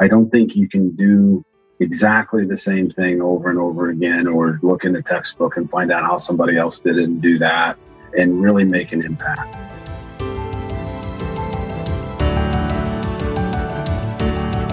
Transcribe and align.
I 0.00 0.06
don't 0.06 0.30
think 0.30 0.54
you 0.54 0.68
can 0.68 0.94
do 0.94 1.44
exactly 1.80 2.44
the 2.44 2.56
same 2.56 2.88
thing 2.88 3.20
over 3.20 3.50
and 3.50 3.58
over 3.58 3.90
again 3.90 4.28
or 4.28 4.60
look 4.62 4.84
in 4.84 4.92
the 4.92 5.02
textbook 5.02 5.56
and 5.56 5.68
find 5.68 5.90
out 5.90 6.04
how 6.04 6.18
somebody 6.18 6.56
else 6.56 6.78
did 6.78 6.98
it 6.98 7.02
and 7.02 7.20
do 7.20 7.36
that 7.38 7.76
and 8.16 8.40
really 8.40 8.64
make 8.64 8.92
an 8.92 9.04
impact. 9.04 9.56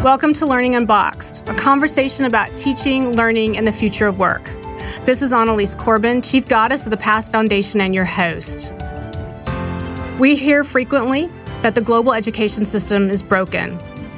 Welcome 0.04 0.36
to 0.36 0.46
Learning 0.46 0.76
Unboxed, 0.76 1.42
a 1.48 1.56
conversation 1.56 2.26
about 2.26 2.56
teaching, 2.56 3.14
learning, 3.14 3.58
and 3.58 3.66
the 3.66 3.72
future 3.72 4.06
of 4.06 4.20
work. 4.20 4.44
This 5.06 5.24
is 5.24 5.34
Annalies 5.34 5.74
Corbin, 5.74 6.22
Chief 6.22 6.48
Goddess 6.48 6.86
of 6.86 6.92
the 6.92 6.98
Past 6.98 7.32
Foundation, 7.32 7.82
and 7.82 7.96
your 7.96 8.06
host. 8.06 8.72
We 10.20 10.36
hear 10.36 10.64
frequently 10.64 11.32
that 11.64 11.74
the 11.74 11.82
global 11.82 12.14
education 12.14 12.64
system 12.64 13.10
is 13.10 13.24
broken. 13.24 13.80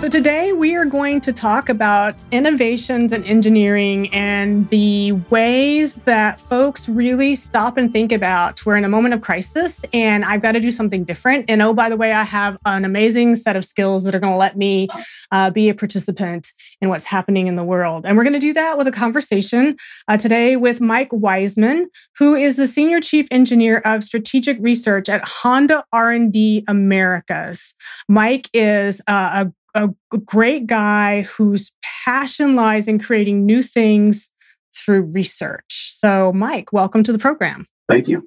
So, 0.00 0.08
today 0.08 0.54
we 0.54 0.76
are 0.76 0.86
going 0.86 1.20
to 1.20 1.30
talk 1.30 1.68
about 1.68 2.24
innovations 2.30 3.12
in 3.12 3.22
engineering 3.24 4.08
and 4.14 4.66
the 4.70 5.12
ways 5.28 5.96
that 6.06 6.40
folks 6.40 6.88
really 6.88 7.36
stop 7.36 7.76
and 7.76 7.92
think 7.92 8.10
about 8.10 8.64
we're 8.64 8.78
in 8.78 8.86
a 8.86 8.88
moment 8.88 9.12
of 9.12 9.20
crisis 9.20 9.84
and 9.92 10.24
I've 10.24 10.40
got 10.40 10.52
to 10.52 10.60
do 10.60 10.70
something 10.70 11.04
different. 11.04 11.50
And 11.50 11.60
oh, 11.60 11.74
by 11.74 11.90
the 11.90 11.98
way, 11.98 12.12
I 12.12 12.24
have 12.24 12.56
an 12.64 12.86
amazing 12.86 13.34
set 13.34 13.56
of 13.56 13.64
skills 13.66 14.04
that 14.04 14.14
are 14.14 14.20
going 14.20 14.32
to 14.32 14.38
let 14.38 14.56
me 14.56 14.88
uh, 15.32 15.50
be 15.50 15.68
a 15.68 15.74
participant 15.74 16.50
in 16.80 16.88
what's 16.88 17.04
happening 17.04 17.46
in 17.46 17.56
the 17.56 17.62
world. 17.62 18.06
And 18.06 18.16
we're 18.16 18.24
going 18.24 18.32
to 18.32 18.38
do 18.38 18.54
that 18.54 18.78
with 18.78 18.86
a 18.86 18.92
conversation 18.92 19.76
uh, 20.08 20.16
today 20.16 20.56
with 20.56 20.80
Mike 20.80 21.10
Wiseman, 21.12 21.90
who 22.16 22.34
is 22.34 22.56
the 22.56 22.66
Senior 22.66 23.02
Chief 23.02 23.28
Engineer 23.30 23.82
of 23.84 24.02
Strategic 24.02 24.56
Research 24.62 25.10
at 25.10 25.20
Honda 25.22 25.84
R&D 25.92 26.64
Americas. 26.68 27.74
Mike 28.08 28.48
is 28.54 29.02
uh, 29.06 29.44
a 29.44 29.52
a 29.74 29.90
great 30.24 30.66
guy 30.66 31.22
whose 31.22 31.72
passion 31.82 32.56
lies 32.56 32.88
in 32.88 32.98
creating 32.98 33.46
new 33.46 33.62
things 33.62 34.30
through 34.74 35.02
research. 35.02 35.92
So, 35.94 36.32
Mike, 36.32 36.72
welcome 36.72 37.02
to 37.04 37.12
the 37.12 37.18
program. 37.18 37.66
Thank 37.88 38.08
you. 38.08 38.26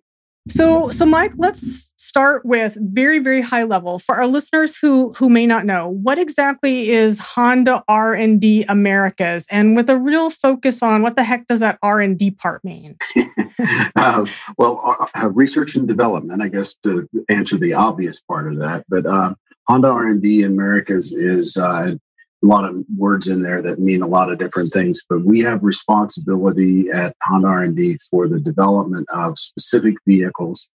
So, 0.50 0.90
so 0.90 1.06
Mike, 1.06 1.32
let's 1.38 1.90
start 2.14 2.46
with 2.46 2.78
very, 2.80 3.18
very 3.18 3.42
high 3.42 3.64
level 3.64 3.98
for 3.98 4.16
our 4.16 4.28
listeners 4.28 4.78
who 4.78 5.14
who 5.14 5.30
may 5.30 5.48
not 5.48 5.66
know 5.66 5.88
what 5.88 6.20
exactly 6.20 6.92
is 6.92 7.18
Honda 7.18 7.84
R 7.88 8.14
and 8.14 8.40
D 8.40 8.66
Americas, 8.68 9.48
and 9.50 9.76
with 9.76 9.90
a 9.90 9.98
real 9.98 10.30
focus 10.30 10.84
on 10.84 11.02
what 11.02 11.16
the 11.16 11.24
heck 11.24 11.48
does 11.48 11.60
that 11.60 11.80
R 11.82 12.02
and 12.02 12.20
D 12.20 12.30
part 12.30 12.64
mean? 12.64 12.98
uh, 13.96 14.26
well, 14.58 14.82
uh, 14.86 15.24
uh, 15.24 15.32
research 15.32 15.76
and 15.76 15.88
development, 15.88 16.44
I 16.44 16.50
guess, 16.50 16.76
to 16.84 17.10
answer 17.30 17.58
the 17.58 17.74
obvious 17.74 18.20
part 18.20 18.48
of 18.48 18.60
that, 18.60 18.86
but 18.90 19.06
uh, 19.06 19.34
Honda 19.68 19.88
R&D 19.88 20.44
Americas 20.44 21.14
is 21.14 21.58
uh, 21.58 21.96
a 21.96 22.46
lot 22.46 22.70
of 22.70 22.84
words 22.98 23.28
in 23.28 23.42
there 23.42 23.62
that 23.62 23.80
mean 23.80 24.02
a 24.02 24.08
lot 24.08 24.32
of 24.32 24.38
different 24.38 24.74
things, 24.74 25.02
but 25.08 25.24
we 25.24 25.40
have 25.40 25.64
responsibility 25.64 26.90
at 26.94 27.16
Honda 27.24 27.48
R&D 27.48 27.98
for 28.10 28.28
the 28.28 28.40
development 28.40 29.08
of 29.14 29.40
specific 29.40 29.96
vehicles 30.06 30.70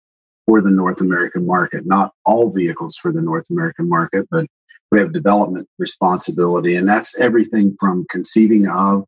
for 0.46 0.62
the 0.62 0.70
North 0.70 1.00
American 1.00 1.44
market. 1.44 1.84
Not 1.84 2.12
all 2.24 2.52
vehicles 2.52 2.96
for 2.96 3.12
the 3.12 3.20
North 3.20 3.50
American 3.50 3.88
market, 3.88 4.26
but 4.30 4.46
we 4.92 5.00
have 5.00 5.12
development 5.12 5.68
responsibility, 5.78 6.76
and 6.76 6.88
that's 6.88 7.18
everything 7.18 7.76
from 7.80 8.06
conceiving 8.08 8.68
of 8.68 9.04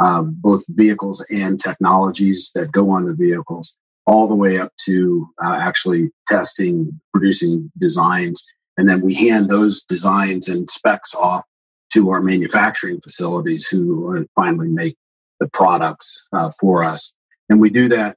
uh, 0.00 0.22
both 0.22 0.64
vehicles 0.70 1.24
and 1.30 1.60
technologies 1.60 2.50
that 2.54 2.72
go 2.72 2.90
on 2.90 3.04
the 3.04 3.14
vehicles, 3.14 3.76
all 4.06 4.26
the 4.26 4.34
way 4.34 4.58
up 4.58 4.72
to 4.86 5.28
uh, 5.44 5.56
actually 5.60 6.10
testing, 6.26 7.00
producing 7.12 7.70
designs, 7.78 8.42
and 8.76 8.88
then 8.88 9.00
we 9.00 9.14
hand 9.14 9.48
those 9.48 9.82
designs 9.82 10.48
and 10.48 10.68
specs 10.70 11.14
off 11.14 11.44
to 11.92 12.10
our 12.10 12.20
manufacturing 12.20 13.00
facilities 13.00 13.66
who 13.66 14.26
finally 14.34 14.68
make 14.68 14.96
the 15.40 15.48
products 15.48 16.26
uh, 16.32 16.50
for 16.60 16.84
us. 16.84 17.14
And 17.48 17.60
we 17.60 17.70
do 17.70 17.88
that 17.88 18.16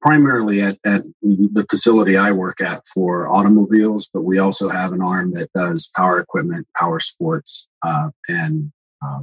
primarily 0.00 0.60
at, 0.60 0.78
at 0.84 1.04
the 1.22 1.64
facility 1.70 2.16
I 2.16 2.32
work 2.32 2.60
at 2.60 2.86
for 2.88 3.28
automobiles, 3.28 4.10
but 4.12 4.22
we 4.22 4.38
also 4.38 4.68
have 4.68 4.92
an 4.92 5.02
arm 5.02 5.32
that 5.34 5.50
does 5.54 5.90
power 5.96 6.18
equipment, 6.18 6.66
power 6.76 7.00
sports, 7.00 7.68
uh, 7.82 8.10
and 8.28 8.70
uh, 9.04 9.20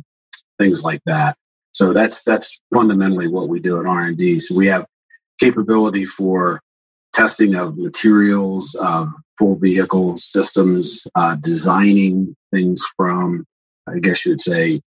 things 0.59 0.83
like 0.83 1.01
that. 1.05 1.35
So 1.73 1.93
that's 1.93 2.23
that's 2.23 2.59
fundamentally 2.73 3.27
what 3.27 3.49
we 3.49 3.59
do 3.59 3.79
at 3.79 3.85
R 3.85 4.01
and 4.01 4.17
D. 4.17 4.39
So 4.39 4.55
we 4.55 4.67
have 4.67 4.85
capability 5.39 6.05
for 6.05 6.61
testing 7.13 7.55
of 7.55 7.77
materials, 7.77 8.75
uh, 8.79 9.05
full 9.37 9.55
vehicle 9.55 10.17
systems, 10.17 11.07
uh, 11.15 11.35
designing 11.41 12.35
things 12.53 12.83
from, 12.95 13.45
I 13.87 13.99
guess 13.99 14.25
you'd 14.25 14.41
say, 14.41 14.81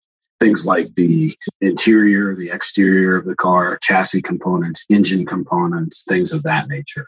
things 0.40 0.66
like 0.66 0.94
the 0.94 1.34
interior, 1.60 2.34
the 2.34 2.50
exterior 2.50 3.16
of 3.16 3.24
the 3.24 3.34
car, 3.34 3.78
chassis 3.82 4.22
components, 4.22 4.84
engine 4.90 5.26
components, 5.26 6.04
things 6.08 6.32
of 6.32 6.42
that 6.42 6.68
nature. 6.68 7.06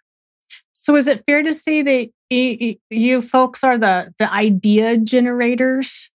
So, 0.72 0.96
is 0.96 1.06
it 1.06 1.24
fair 1.26 1.42
to 1.42 1.52
say 1.52 1.82
that 1.82 2.10
you 2.30 3.20
folks 3.20 3.62
are 3.64 3.78
the 3.78 4.14
the 4.18 4.32
idea 4.32 4.96
generators? 4.96 6.10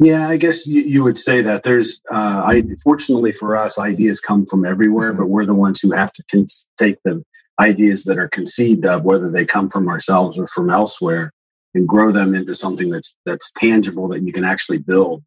Yeah, 0.00 0.28
I 0.28 0.36
guess 0.36 0.66
you, 0.66 0.82
you 0.82 1.02
would 1.04 1.16
say 1.16 1.40
that. 1.42 1.62
There's, 1.62 2.00
uh, 2.10 2.42
I 2.44 2.62
fortunately 2.82 3.30
for 3.30 3.56
us, 3.56 3.78
ideas 3.78 4.18
come 4.18 4.44
from 4.46 4.64
everywhere, 4.64 5.10
mm-hmm. 5.10 5.20
but 5.20 5.28
we're 5.28 5.46
the 5.46 5.54
ones 5.54 5.80
who 5.80 5.92
have 5.92 6.12
to 6.12 6.46
take 6.78 6.98
the 7.04 7.22
ideas 7.60 8.04
that 8.04 8.18
are 8.18 8.28
conceived 8.28 8.86
of, 8.86 9.04
whether 9.04 9.30
they 9.30 9.44
come 9.44 9.68
from 9.68 9.88
ourselves 9.88 10.38
or 10.38 10.46
from 10.46 10.70
elsewhere, 10.70 11.32
and 11.74 11.88
grow 11.88 12.12
them 12.12 12.34
into 12.34 12.54
something 12.54 12.88
that's 12.88 13.16
that's 13.26 13.50
tangible 13.52 14.08
that 14.08 14.22
you 14.22 14.32
can 14.32 14.44
actually 14.44 14.78
build. 14.78 15.22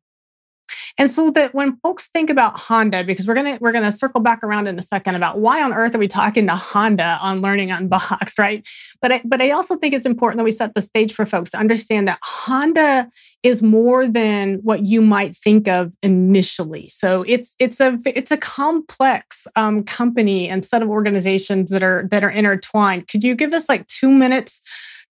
And 0.97 1.09
so 1.09 1.29
that 1.31 1.53
when 1.53 1.77
folks 1.77 2.07
think 2.07 2.29
about 2.29 2.59
Honda, 2.59 3.03
because 3.03 3.27
we're 3.27 3.35
gonna 3.35 3.57
we're 3.61 3.71
gonna 3.71 3.91
circle 3.91 4.21
back 4.21 4.43
around 4.43 4.67
in 4.67 4.77
a 4.79 4.81
second 4.81 5.15
about 5.15 5.39
why 5.39 5.61
on 5.61 5.73
earth 5.73 5.95
are 5.95 5.99
we 5.99 6.07
talking 6.07 6.47
to 6.47 6.55
Honda 6.55 7.19
on 7.21 7.41
Learning 7.41 7.71
Unboxed, 7.71 8.39
right? 8.39 8.65
But 9.01 9.11
I, 9.11 9.21
but 9.25 9.41
I 9.41 9.51
also 9.51 9.75
think 9.75 9.93
it's 9.93 10.05
important 10.05 10.37
that 10.39 10.43
we 10.43 10.51
set 10.51 10.73
the 10.73 10.81
stage 10.81 11.13
for 11.13 11.25
folks 11.25 11.51
to 11.51 11.57
understand 11.57 12.07
that 12.07 12.19
Honda 12.23 13.09
is 13.43 13.61
more 13.61 14.07
than 14.07 14.55
what 14.63 14.85
you 14.85 15.01
might 15.01 15.35
think 15.35 15.67
of 15.67 15.93
initially. 16.01 16.89
So 16.89 17.23
it's 17.27 17.55
it's 17.59 17.79
a 17.79 17.97
it's 18.05 18.31
a 18.31 18.37
complex 18.37 19.47
um, 19.55 19.83
company 19.83 20.49
and 20.49 20.65
set 20.65 20.81
of 20.81 20.89
organizations 20.89 21.71
that 21.71 21.83
are 21.83 22.07
that 22.11 22.23
are 22.23 22.29
intertwined. 22.29 23.07
Could 23.07 23.23
you 23.23 23.35
give 23.35 23.53
us 23.53 23.69
like 23.69 23.87
two 23.87 24.09
minutes 24.09 24.61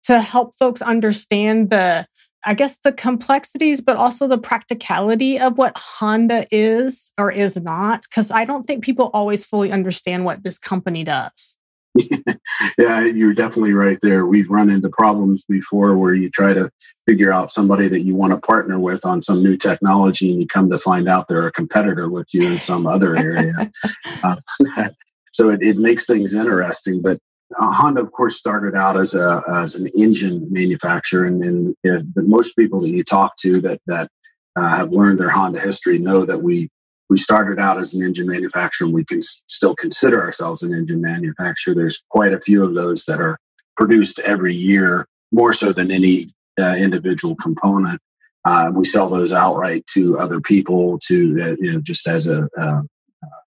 to 0.04 0.20
help 0.20 0.54
folks 0.56 0.80
understand 0.82 1.70
the 1.70 2.06
I 2.44 2.54
guess 2.54 2.78
the 2.78 2.92
complexities, 2.92 3.80
but 3.80 3.96
also 3.96 4.28
the 4.28 4.38
practicality 4.38 5.38
of 5.38 5.58
what 5.58 5.76
Honda 5.76 6.46
is 6.50 7.12
or 7.18 7.30
is 7.30 7.56
not, 7.56 8.02
because 8.02 8.30
I 8.30 8.44
don't 8.44 8.66
think 8.66 8.84
people 8.84 9.10
always 9.12 9.44
fully 9.44 9.72
understand 9.72 10.24
what 10.24 10.44
this 10.44 10.58
company 10.58 11.02
does. 11.02 11.56
yeah, 12.78 13.00
you're 13.04 13.34
definitely 13.34 13.72
right 13.72 13.98
there. 14.02 14.26
We've 14.26 14.50
run 14.50 14.70
into 14.70 14.88
problems 14.88 15.44
before 15.44 15.96
where 15.96 16.14
you 16.14 16.30
try 16.30 16.52
to 16.52 16.70
figure 17.08 17.32
out 17.32 17.50
somebody 17.50 17.88
that 17.88 18.02
you 18.02 18.14
want 18.14 18.32
to 18.32 18.40
partner 18.40 18.78
with 18.78 19.04
on 19.04 19.22
some 19.22 19.42
new 19.42 19.56
technology, 19.56 20.30
and 20.30 20.40
you 20.40 20.46
come 20.46 20.70
to 20.70 20.78
find 20.78 21.08
out 21.08 21.28
they're 21.28 21.46
a 21.46 21.52
competitor 21.52 22.08
with 22.08 22.28
you 22.32 22.46
in 22.46 22.58
some 22.58 22.86
other 22.86 23.16
area. 23.16 23.70
uh, 24.22 24.36
so 25.32 25.50
it, 25.50 25.62
it 25.62 25.78
makes 25.78 26.06
things 26.06 26.34
interesting. 26.34 27.00
But 27.00 27.18
uh, 27.60 27.72
Honda, 27.72 28.02
of 28.02 28.12
course, 28.12 28.36
started 28.36 28.74
out 28.74 28.96
as 28.96 29.14
a 29.14 29.42
as 29.54 29.76
an 29.76 29.86
engine 29.98 30.46
manufacturer, 30.50 31.26
and, 31.26 31.42
and 31.44 31.76
know, 31.84 32.02
most 32.16 32.56
people 32.56 32.80
that 32.80 32.90
you 32.90 33.04
talk 33.04 33.36
to 33.38 33.60
that 33.60 33.80
that 33.86 34.10
uh, 34.56 34.76
have 34.76 34.90
learned 34.92 35.20
their 35.20 35.30
Honda 35.30 35.60
history 35.60 35.98
know 35.98 36.24
that 36.24 36.42
we 36.42 36.68
we 37.08 37.16
started 37.16 37.60
out 37.60 37.78
as 37.78 37.94
an 37.94 38.04
engine 38.04 38.26
manufacturer, 38.28 38.86
and 38.86 38.94
we 38.94 39.04
can 39.04 39.18
s- 39.18 39.44
still 39.46 39.74
consider 39.76 40.22
ourselves 40.22 40.62
an 40.62 40.74
engine 40.74 41.00
manufacturer. 41.00 41.74
There's 41.74 42.04
quite 42.10 42.32
a 42.32 42.40
few 42.40 42.64
of 42.64 42.74
those 42.74 43.04
that 43.04 43.20
are 43.20 43.38
produced 43.76 44.18
every 44.20 44.54
year, 44.54 45.06
more 45.30 45.52
so 45.52 45.72
than 45.72 45.90
any 45.92 46.26
uh, 46.60 46.74
individual 46.76 47.36
component. 47.36 48.00
Uh, 48.44 48.70
we 48.74 48.84
sell 48.84 49.08
those 49.08 49.32
outright 49.32 49.84
to 49.94 50.18
other 50.18 50.40
people, 50.40 50.98
to 51.06 51.40
uh, 51.42 51.56
you 51.60 51.72
know, 51.72 51.80
just 51.80 52.08
as 52.08 52.26
a 52.28 52.48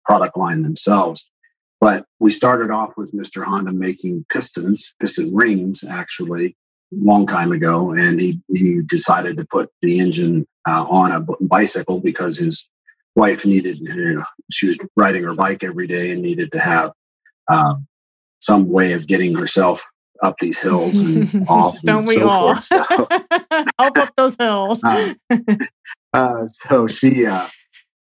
product 0.05 0.37
line 0.37 0.61
themselves. 0.63 1.31
But 1.83 2.05
we 2.21 2.31
started 2.31 2.71
off 2.71 2.95
with 2.95 3.11
Mr. 3.11 3.43
Honda 3.43 3.73
making 3.73 4.25
pistons, 4.29 4.95
piston 5.01 5.35
rings, 5.35 5.83
actually, 5.83 6.55
a 6.93 7.03
long 7.03 7.27
time 7.27 7.51
ago. 7.51 7.91
And 7.91 8.21
he, 8.21 8.39
he 8.55 8.79
decided 8.83 9.35
to 9.35 9.45
put 9.45 9.69
the 9.81 9.99
engine 9.99 10.47
uh, 10.65 10.85
on 10.89 11.11
a 11.11 11.19
bicycle 11.41 11.99
because 11.99 12.37
his 12.37 12.69
wife 13.17 13.45
needed, 13.45 13.79
you 13.81 14.13
know, 14.13 14.23
she 14.49 14.67
was 14.67 14.79
riding 14.95 15.25
her 15.25 15.33
bike 15.33 15.61
every 15.61 15.85
day 15.87 16.11
and 16.11 16.21
needed 16.21 16.53
to 16.53 16.59
have 16.59 16.93
um, 17.51 17.85
some 18.39 18.69
way 18.69 18.93
of 18.93 19.05
getting 19.05 19.35
herself 19.35 19.83
up 20.23 20.35
these 20.39 20.61
hills 20.61 21.01
and 21.01 21.45
off. 21.49 21.81
Don't 21.81 21.97
and 21.97 22.07
we 22.07 22.13
so 22.13 22.29
all? 22.29 22.55
Forth. 22.55 22.63
So, 22.63 23.07
up 23.77 24.15
those 24.15 24.37
hills. 24.37 24.81
uh, 24.85 25.15
uh, 26.13 26.45
so 26.45 26.87
she, 26.87 27.25
uh, 27.25 27.49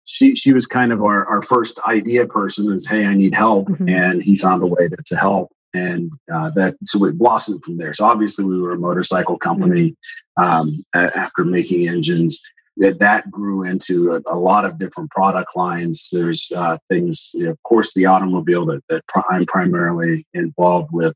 she, 0.10 0.36
she 0.36 0.54
was 0.54 0.66
kind 0.66 0.92
of 0.92 1.02
our, 1.04 1.26
our 1.28 1.42
first 1.42 1.80
idea 1.88 2.26
person. 2.28 2.72
Is 2.74 2.88
hey, 2.88 3.06
I 3.06 3.14
need 3.16 3.36
help, 3.36 3.68
Mhm. 3.70 3.90
and 3.90 4.22
he 4.24 4.36
found 4.36 4.64
a 4.64 4.68
way 4.68 4.88
to, 4.90 4.98
to 5.06 5.16
help, 5.16 5.52
and 5.74 6.12
uh, 6.34 6.50
that 6.56 6.76
so 6.84 7.06
it 7.06 7.18
blossomed 7.18 7.64
from 7.64 7.78
there. 7.78 7.94
So 7.94 8.06
obviously, 8.06 8.46
we 8.46 8.60
were 8.62 8.74
a 8.74 8.80
motorcycle 8.80 9.38
company. 9.38 9.96
Um, 10.38 10.84
a- 10.96 11.16
after 11.18 11.44
making 11.46 11.88
engines, 11.88 12.40
that 12.78 13.00
that 13.00 13.30
grew 13.30 13.64
into 13.64 14.12
a, 14.12 14.34
a 14.34 14.38
lot 14.38 14.66
of 14.66 14.80
different 14.80 15.12
product 15.12 15.56
lines. 15.56 16.10
There's 16.12 16.52
uh, 16.56 16.78
things, 16.90 17.32
you 17.36 17.44
know, 17.46 17.52
of 17.52 17.62
course, 17.64 17.94
the 17.94 18.06
automobile 18.06 18.66
that, 18.68 18.82
that 18.90 19.04
I'm 19.30 19.46
primarily 19.46 20.26
involved 20.34 20.90
with, 20.94 21.14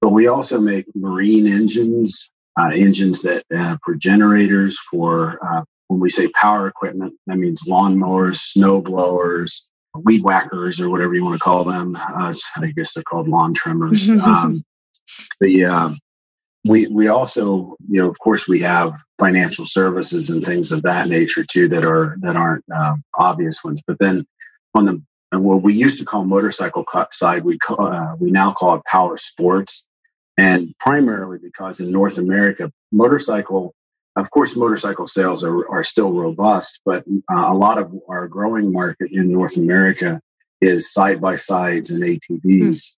but 0.00 0.12
we 0.12 0.28
also 0.28 0.60
make 0.60 0.86
marine 0.94 1.46
engines, 1.48 2.30
uh, 2.58 2.70
engines 2.72 3.22
that 3.22 3.42
uh, 3.54 3.76
for 3.84 3.96
generators, 3.96 4.78
for 4.90 5.38
uh, 5.44 5.62
when 5.90 5.98
we 5.98 6.08
say 6.08 6.28
power 6.28 6.68
equipment, 6.68 7.14
that 7.26 7.36
means 7.36 7.64
lawnmowers, 7.64 8.36
snow 8.36 8.80
blowers, 8.80 9.68
weed 10.04 10.22
whackers, 10.22 10.80
or 10.80 10.88
whatever 10.88 11.16
you 11.16 11.24
want 11.24 11.34
to 11.34 11.40
call 11.40 11.64
them. 11.64 11.96
Uh, 11.96 12.32
I 12.58 12.68
guess 12.68 12.94
they're 12.94 13.02
called 13.02 13.26
lawn 13.26 13.54
trimmers. 13.54 14.08
um, 14.08 14.64
the 15.40 15.64
um, 15.64 15.98
we 16.64 16.86
we 16.86 17.08
also 17.08 17.74
you 17.88 18.00
know 18.00 18.08
of 18.08 18.16
course 18.20 18.46
we 18.46 18.60
have 18.60 18.94
financial 19.18 19.66
services 19.66 20.30
and 20.30 20.44
things 20.44 20.70
of 20.70 20.82
that 20.82 21.08
nature 21.08 21.44
too 21.44 21.68
that 21.70 21.84
are 21.84 22.16
that 22.20 22.36
aren't 22.36 22.64
um, 22.78 23.02
obvious 23.18 23.64
ones 23.64 23.82
but 23.84 23.98
then 23.98 24.24
on 24.74 24.84
the 24.84 25.02
and 25.32 25.42
what 25.42 25.62
we 25.62 25.72
used 25.72 25.98
to 25.98 26.04
call 26.04 26.24
motorcycle 26.24 26.84
side 27.12 27.44
we 27.44 27.56
call, 27.58 27.86
uh, 27.86 28.14
we 28.16 28.30
now 28.30 28.52
call 28.52 28.74
it 28.74 28.84
power 28.84 29.16
sports 29.16 29.88
and 30.36 30.74
primarily 30.78 31.38
because 31.42 31.80
in 31.80 31.90
north 31.90 32.18
america 32.18 32.70
motorcycle 32.92 33.74
of 34.20 34.30
course 34.30 34.56
motorcycle 34.56 35.06
sales 35.06 35.42
are, 35.44 35.68
are 35.70 35.82
still 35.84 36.12
robust 36.12 36.80
but 36.84 37.04
uh, 37.32 37.46
a 37.52 37.54
lot 37.54 37.78
of 37.78 37.92
our 38.08 38.28
growing 38.28 38.72
market 38.72 39.08
in 39.12 39.32
north 39.32 39.56
america 39.56 40.20
is 40.60 40.92
side 40.92 41.20
by 41.20 41.36
sides 41.36 41.90
and 41.90 42.02
atvs 42.02 42.96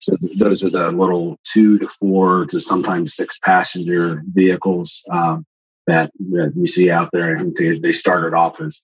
so 0.00 0.14
th- 0.16 0.38
those 0.38 0.62
are 0.64 0.70
the 0.70 0.92
little 0.92 1.36
two 1.44 1.78
to 1.80 1.88
four 1.88 2.46
to 2.46 2.60
sometimes 2.60 3.14
six 3.14 3.38
passenger 3.38 4.22
vehicles 4.32 5.02
um, 5.10 5.44
that, 5.88 6.12
that 6.30 6.52
you 6.54 6.66
see 6.66 6.90
out 6.90 7.08
there. 7.12 7.34
I 7.34 7.38
think 7.40 7.56
they, 7.56 7.78
they 7.78 7.92
started 7.92 8.32
off 8.34 8.60
as 8.60 8.82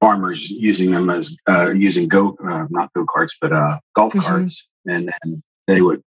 farmers 0.00 0.50
using 0.50 0.90
them 0.90 1.08
as 1.08 1.34
uh, 1.48 1.70
using 1.70 2.06
go 2.08 2.36
uh, 2.46 2.66
not 2.68 2.92
go 2.92 3.06
karts 3.06 3.34
but 3.40 3.52
uh, 3.52 3.78
golf 3.94 4.12
Mhm. 4.12 4.22
carts, 4.24 4.68
and 4.86 5.08
then 5.22 5.42
they 5.68 5.80
would 5.80 6.02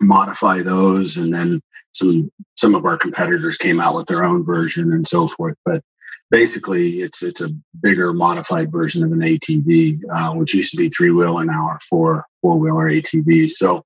modify 0.00 0.60
those, 0.62 1.16
and 1.16 1.32
then 1.32 1.60
some 1.94 2.30
some 2.56 2.74
of 2.74 2.84
our 2.84 2.96
competitors 2.96 3.56
came 3.56 3.80
out 3.80 3.94
with 3.94 4.06
their 4.06 4.24
own 4.24 4.44
version 4.44 4.92
and 4.92 5.06
so 5.06 5.28
forth. 5.28 5.56
But 5.64 5.82
basically, 6.30 7.00
it's 7.00 7.22
it's 7.22 7.40
a 7.40 7.50
bigger 7.80 8.12
modified 8.12 8.70
version 8.70 9.02
of 9.04 9.12
an 9.12 9.20
ATV, 9.20 9.98
uh, 10.14 10.32
which 10.32 10.54
used 10.54 10.70
to 10.72 10.76
be 10.76 10.88
three 10.88 11.10
wheel 11.10 11.38
an 11.38 11.50
hour 11.50 11.78
for 11.88 12.24
four 12.42 12.58
wheeler 12.58 12.90
ATVs. 12.90 13.50
So 13.50 13.84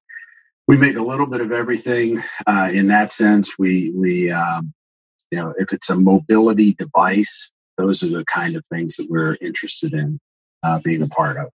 we 0.66 0.76
make 0.76 0.96
a 0.96 1.02
little 1.02 1.26
bit 1.26 1.40
of 1.40 1.52
everything 1.52 2.22
uh, 2.46 2.70
in 2.72 2.88
that 2.88 3.10
sense. 3.10 3.58
We 3.58 3.90
we 3.94 4.30
um, 4.30 4.72
you 5.30 5.38
know 5.38 5.54
if 5.58 5.72
it's 5.72 5.90
a 5.90 5.96
mobility 5.96 6.74
device, 6.74 7.52
those 7.76 8.02
are 8.02 8.08
the 8.08 8.24
kind 8.24 8.56
of 8.56 8.64
things 8.66 8.96
that 8.96 9.06
we're 9.08 9.36
interested 9.40 9.92
in 9.92 10.18
uh, 10.62 10.80
being 10.82 11.02
a 11.02 11.08
part 11.08 11.36
of. 11.36 11.48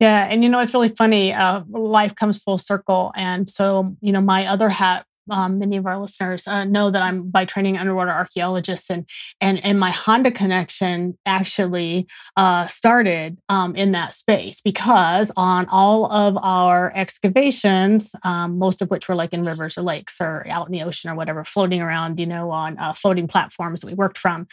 Yeah, 0.00 0.24
and 0.24 0.42
you 0.42 0.48
know 0.48 0.60
it's 0.60 0.72
really 0.72 0.88
funny. 0.88 1.32
Uh, 1.32 1.62
life 1.68 2.14
comes 2.14 2.38
full 2.38 2.58
circle, 2.58 3.12
and 3.14 3.48
so 3.48 3.96
you 4.00 4.12
know 4.12 4.20
my 4.20 4.46
other 4.46 4.68
hat. 4.68 5.04
Um, 5.30 5.58
many 5.58 5.76
of 5.76 5.86
our 5.86 5.98
listeners 5.98 6.46
uh, 6.46 6.64
know 6.64 6.90
that 6.90 7.02
I'm 7.02 7.30
by 7.30 7.44
training 7.44 7.76
underwater 7.76 8.10
archaeologist, 8.10 8.90
and 8.90 9.08
and 9.40 9.64
and 9.64 9.78
my 9.78 9.90
Honda 9.90 10.30
connection 10.30 11.18
actually 11.26 12.06
uh, 12.36 12.66
started 12.66 13.38
um, 13.48 13.74
in 13.76 13.92
that 13.92 14.14
space 14.14 14.60
because 14.60 15.30
on 15.36 15.66
all 15.66 16.10
of 16.10 16.36
our 16.42 16.92
excavations, 16.94 18.14
um, 18.22 18.58
most 18.58 18.82
of 18.82 18.90
which 18.90 19.08
were 19.08 19.14
like 19.14 19.32
in 19.32 19.42
rivers 19.42 19.78
or 19.78 19.82
lakes 19.82 20.16
or 20.20 20.46
out 20.48 20.66
in 20.66 20.72
the 20.72 20.82
ocean 20.82 21.10
or 21.10 21.14
whatever, 21.14 21.44
floating 21.44 21.80
around, 21.80 22.18
you 22.18 22.26
know, 22.26 22.50
on 22.50 22.78
uh, 22.78 22.92
floating 22.92 23.28
platforms 23.28 23.80
that 23.80 23.86
we 23.86 23.94
worked 23.94 24.18
from 24.18 24.46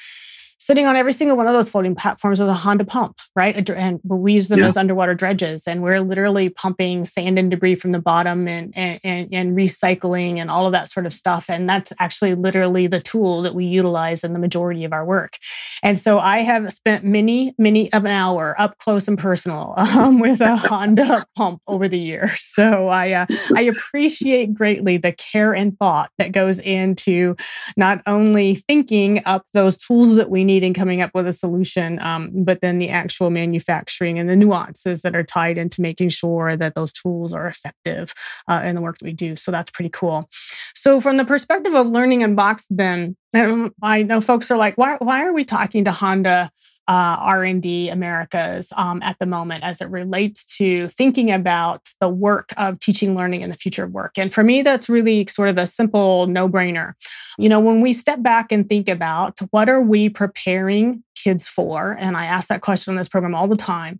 sitting 0.57 0.87
on 0.87 0.95
every 0.95 1.13
single 1.13 1.37
one 1.37 1.47
of 1.47 1.53
those 1.53 1.69
floating 1.69 1.95
platforms 1.95 2.39
is 2.39 2.47
a 2.47 2.53
Honda 2.53 2.85
pump, 2.85 3.17
right? 3.35 3.69
And 3.69 3.99
we 4.03 4.33
use 4.33 4.47
them 4.47 4.59
Yeah. 4.59 4.67
as 4.67 4.77
underwater 4.77 5.13
dredges, 5.13 5.67
and 5.67 5.83
we're 5.83 5.99
literally 6.01 6.49
pumping 6.49 7.03
sand 7.05 7.37
and 7.37 7.51
debris 7.51 7.75
from 7.75 7.91
the 7.91 7.99
bottom 7.99 8.47
and, 8.47 8.73
and 8.75 8.99
and 9.03 9.29
and 9.33 9.55
recycling 9.55 10.37
and 10.37 10.49
all 10.49 10.65
of 10.65 10.71
that 10.71 10.89
sort 10.89 11.05
of 11.05 11.13
stuff. 11.13 11.49
And 11.49 11.67
that's 11.69 11.91
actually 11.99 12.35
literally 12.35 12.87
the 12.87 12.99
tool 13.01 13.41
that 13.43 13.53
we 13.53 13.65
utilize 13.65 14.23
in 14.23 14.33
the 14.33 14.39
majority 14.39 14.85
of 14.85 14.93
our 14.93 15.05
work. 15.05 15.37
And 15.83 15.99
so 15.99 16.19
I 16.19 16.39
have 16.39 16.71
spent 16.73 17.03
many, 17.03 17.53
many 17.57 17.91
of 17.93 18.05
an 18.05 18.11
hour 18.11 18.55
up 18.59 18.77
close 18.79 19.07
and 19.07 19.17
personal 19.19 19.73
um, 19.77 20.19
with 20.19 20.41
a 20.41 20.55
Honda 20.55 21.25
pump 21.37 21.61
over 21.67 21.87
the 21.87 21.99
years. 21.99 22.41
So 22.41 22.87
I 22.87 23.11
uh, 23.11 23.25
I 23.55 23.63
appreciate 23.63 24.53
greatly 24.53 24.97
the 24.97 25.11
care 25.11 25.53
and 25.53 25.77
thought 25.77 26.09
that 26.17 26.31
goes 26.31 26.59
into 26.59 27.35
not 27.77 28.01
only 28.07 28.55
thinking 28.55 29.21
up 29.25 29.45
those 29.53 29.77
tools 29.77 30.15
that 30.15 30.29
we 30.29 30.44
need 30.45 30.63
in 30.63 30.73
coming 30.73 31.01
up 31.01 31.11
with 31.13 31.27
a 31.27 31.33
solution, 31.33 31.99
um, 32.01 32.31
but 32.33 32.61
then 32.61 32.77
the 32.77 32.89
actual 32.89 33.29
manufacturing 33.29 34.19
and 34.19 34.29
the 34.29 34.35
nuances 34.35 35.01
that 35.01 35.15
are 35.15 35.23
tied 35.23 35.57
into 35.57 35.81
making 35.81 36.09
sure 36.09 36.55
that 36.55 36.75
those 36.75 36.93
tools 36.93 37.33
are 37.33 37.47
effective 37.47 38.13
uh, 38.47 38.61
in 38.63 38.75
the 38.75 38.81
work 38.81 38.97
that 38.99 39.05
we 39.05 39.13
do. 39.13 39.35
So 39.35 39.51
that's 39.51 39.71
pretty 39.71 39.89
cool. 39.89 40.29
So 40.73 41.01
from 41.01 41.17
the 41.17 41.25
perspective 41.25 41.73
of 41.73 41.87
learning 41.87 42.23
Unboxed, 42.23 42.67
then 42.69 43.17
um, 43.33 43.73
I 43.81 44.03
know 44.03 44.21
folks 44.21 44.49
are 44.51 44.57
like, 44.57 44.77
why, 44.77 44.97
why 44.99 45.23
are 45.25 45.33
we 45.33 45.43
talking 45.43 45.83
to 45.85 45.91
Honda 45.91 46.51
uh, 46.87 47.17
R&D 47.19 47.89
Americas 47.89 48.71
um, 48.75 49.01
at 49.01 49.17
the 49.19 49.25
moment 49.25 49.63
as 49.63 49.81
it 49.81 49.89
relates 49.89 50.45
to 50.57 50.87
thinking 50.89 51.31
about 51.31 51.89
the 51.99 52.09
work 52.09 52.53
of 52.57 52.79
teaching, 52.79 53.15
learning, 53.15 53.41
and 53.41 53.51
the 53.51 53.57
future 53.57 53.83
of 53.83 53.91
work. 53.91 54.17
And 54.17 54.33
for 54.33 54.43
me, 54.43 54.61
that's 54.61 54.87
really 54.87 55.25
sort 55.27 55.49
of 55.49 55.57
a 55.57 55.65
simple 55.65 56.27
no-brainer. 56.27 56.93
You 57.37 57.49
know, 57.49 57.59
when 57.59 57.81
we 57.81 57.93
step 57.93 58.21
back 58.21 58.51
and 58.51 58.69
think 58.69 58.87
about 58.87 59.39
what 59.49 59.67
are 59.67 59.81
we 59.81 60.09
preparing 60.09 61.03
kids 61.15 61.47
for, 61.47 61.97
and 61.99 62.15
I 62.15 62.25
ask 62.25 62.49
that 62.49 62.61
question 62.61 62.91
on 62.91 62.97
this 62.97 63.09
program 63.09 63.33
all 63.33 63.47
the 63.47 63.55
time, 63.55 63.99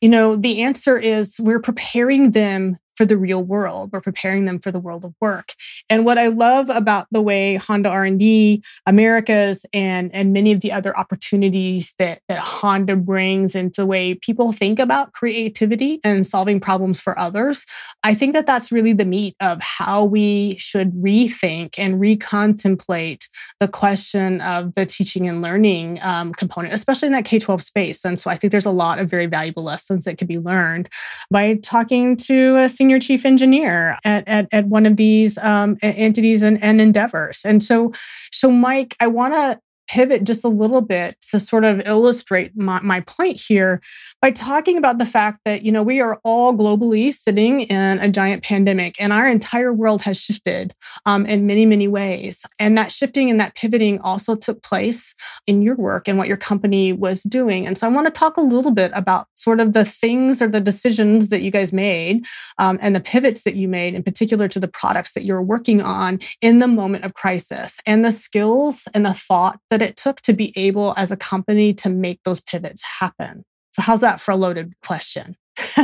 you 0.00 0.08
know, 0.08 0.34
the 0.34 0.62
answer 0.62 0.98
is 0.98 1.38
we're 1.38 1.60
preparing 1.60 2.32
them 2.32 2.78
for 2.96 3.04
the 3.04 3.16
real 3.16 3.42
world. 3.42 3.90
We're 3.92 4.00
preparing 4.00 4.44
them 4.44 4.58
for 4.58 4.70
the 4.70 4.78
world 4.78 5.04
of 5.04 5.14
work. 5.20 5.54
And 5.88 6.04
what 6.04 6.18
I 6.18 6.28
love 6.28 6.68
about 6.68 7.06
the 7.10 7.22
way 7.22 7.56
Honda 7.56 7.88
R&D 7.88 8.62
Americas 8.86 9.66
and 9.72 10.12
and 10.14 10.32
many 10.32 10.52
of 10.52 10.60
the 10.60 10.72
other 10.72 10.96
opportunities 10.96 11.94
that 11.98 12.20
that 12.28 12.38
Honda 12.38 12.96
brings 12.96 13.54
into 13.54 13.82
the 13.82 13.86
way 13.86 14.14
people 14.14 14.52
think 14.52 14.78
about 14.78 15.12
creativity 15.12 16.00
and 16.04 16.26
solving 16.26 16.60
problems 16.60 17.00
for 17.00 17.18
others, 17.18 17.66
I 18.02 18.14
think 18.14 18.32
that 18.32 18.46
that's 18.46 18.72
really 18.72 18.92
the 18.92 19.04
meat 19.04 19.36
of 19.40 19.60
how 19.60 20.04
we 20.04 20.56
should 20.58 20.92
rethink 20.92 21.74
and 21.78 22.00
recontemplate 22.00 23.28
the 23.60 23.68
question 23.68 24.40
of 24.40 24.74
the 24.74 24.86
teaching 24.86 25.28
and 25.28 25.42
learning 25.42 26.00
um, 26.02 26.32
component, 26.32 26.74
especially 26.74 27.06
in 27.06 27.12
that 27.12 27.24
K 27.24 27.38
12 27.38 27.62
space. 27.62 28.04
And 28.04 28.18
so 28.18 28.30
I 28.30 28.36
think 28.36 28.50
there's 28.50 28.66
a 28.66 28.70
lot 28.70 28.98
of 28.98 29.08
very 29.10 29.26
valuable 29.26 29.62
lessons 29.64 30.04
that 30.04 30.18
could 30.18 30.28
be 30.28 30.38
learned 30.38 30.88
by 31.30 31.54
talking 31.62 32.16
to 32.16 32.56
a 32.56 32.68
senior 32.84 32.98
chief 32.98 33.24
engineer 33.24 33.98
at, 34.04 34.28
at, 34.28 34.46
at 34.52 34.66
one 34.66 34.84
of 34.84 34.96
these 34.96 35.38
um, 35.38 35.78
entities 35.80 36.42
and, 36.42 36.62
and 36.62 36.82
endeavors. 36.82 37.40
And 37.42 37.62
so, 37.62 37.92
so 38.30 38.50
Mike, 38.50 38.94
I 39.00 39.06
want 39.06 39.32
to 39.32 39.58
pivot 39.88 40.24
just 40.24 40.44
a 40.44 40.48
little 40.48 40.80
bit 40.80 41.16
to 41.30 41.38
sort 41.38 41.64
of 41.64 41.82
illustrate 41.86 42.56
my, 42.56 42.80
my 42.80 43.00
point 43.00 43.40
here 43.40 43.80
by 44.20 44.30
talking 44.30 44.76
about 44.76 44.98
the 44.98 45.06
fact 45.06 45.40
that 45.44 45.62
you 45.62 45.72
know 45.72 45.82
we 45.82 46.00
are 46.00 46.20
all 46.24 46.54
globally 46.54 47.12
sitting 47.12 47.62
in 47.62 47.98
a 47.98 48.08
giant 48.08 48.42
pandemic 48.42 48.96
and 48.98 49.12
our 49.12 49.28
entire 49.28 49.72
world 49.72 50.02
has 50.02 50.18
shifted 50.18 50.74
um, 51.06 51.26
in 51.26 51.46
many 51.46 51.66
many 51.66 51.88
ways. 51.88 52.44
And 52.58 52.76
that 52.78 52.92
shifting 52.92 53.30
and 53.30 53.40
that 53.40 53.54
pivoting 53.54 54.00
also 54.00 54.34
took 54.34 54.62
place 54.62 55.14
in 55.46 55.62
your 55.62 55.76
work 55.76 56.08
and 56.08 56.18
what 56.18 56.28
your 56.28 56.36
company 56.36 56.92
was 56.92 57.22
doing. 57.22 57.66
And 57.66 57.76
so 57.76 57.86
i 57.86 57.90
want 57.90 58.06
to 58.06 58.10
talk 58.10 58.36
a 58.36 58.40
little 58.40 58.70
bit 58.70 58.90
about 58.94 59.28
sort 59.36 59.60
of 59.60 59.72
the 59.72 59.84
things 59.84 60.40
or 60.40 60.48
the 60.48 60.60
decisions 60.60 61.28
that 61.28 61.42
you 61.42 61.50
guys 61.50 61.72
made 61.72 62.24
um, 62.58 62.78
and 62.80 62.94
the 62.94 63.00
pivots 63.00 63.42
that 63.42 63.54
you 63.54 63.68
made 63.68 63.94
in 63.94 64.02
particular 64.02 64.48
to 64.48 64.60
the 64.60 64.68
products 64.68 65.12
that 65.12 65.24
you're 65.24 65.42
working 65.42 65.80
on 65.80 66.18
in 66.40 66.58
the 66.58 66.68
moment 66.68 67.04
of 67.04 67.14
crisis 67.14 67.78
and 67.86 68.04
the 68.04 68.12
skills 68.12 68.88
and 68.94 69.04
the 69.04 69.14
thought 69.14 69.60
that 69.74 69.82
it 69.82 69.96
took 69.96 70.20
to 70.20 70.32
be 70.32 70.52
able 70.56 70.94
as 70.96 71.10
a 71.10 71.16
company 71.16 71.74
to 71.74 71.88
make 71.88 72.22
those 72.22 72.38
pivots 72.38 72.80
happen. 73.00 73.44
So 73.72 73.82
how's 73.82 74.00
that 74.02 74.20
for 74.20 74.30
a 74.30 74.36
loaded 74.36 74.74
question? 74.84 75.36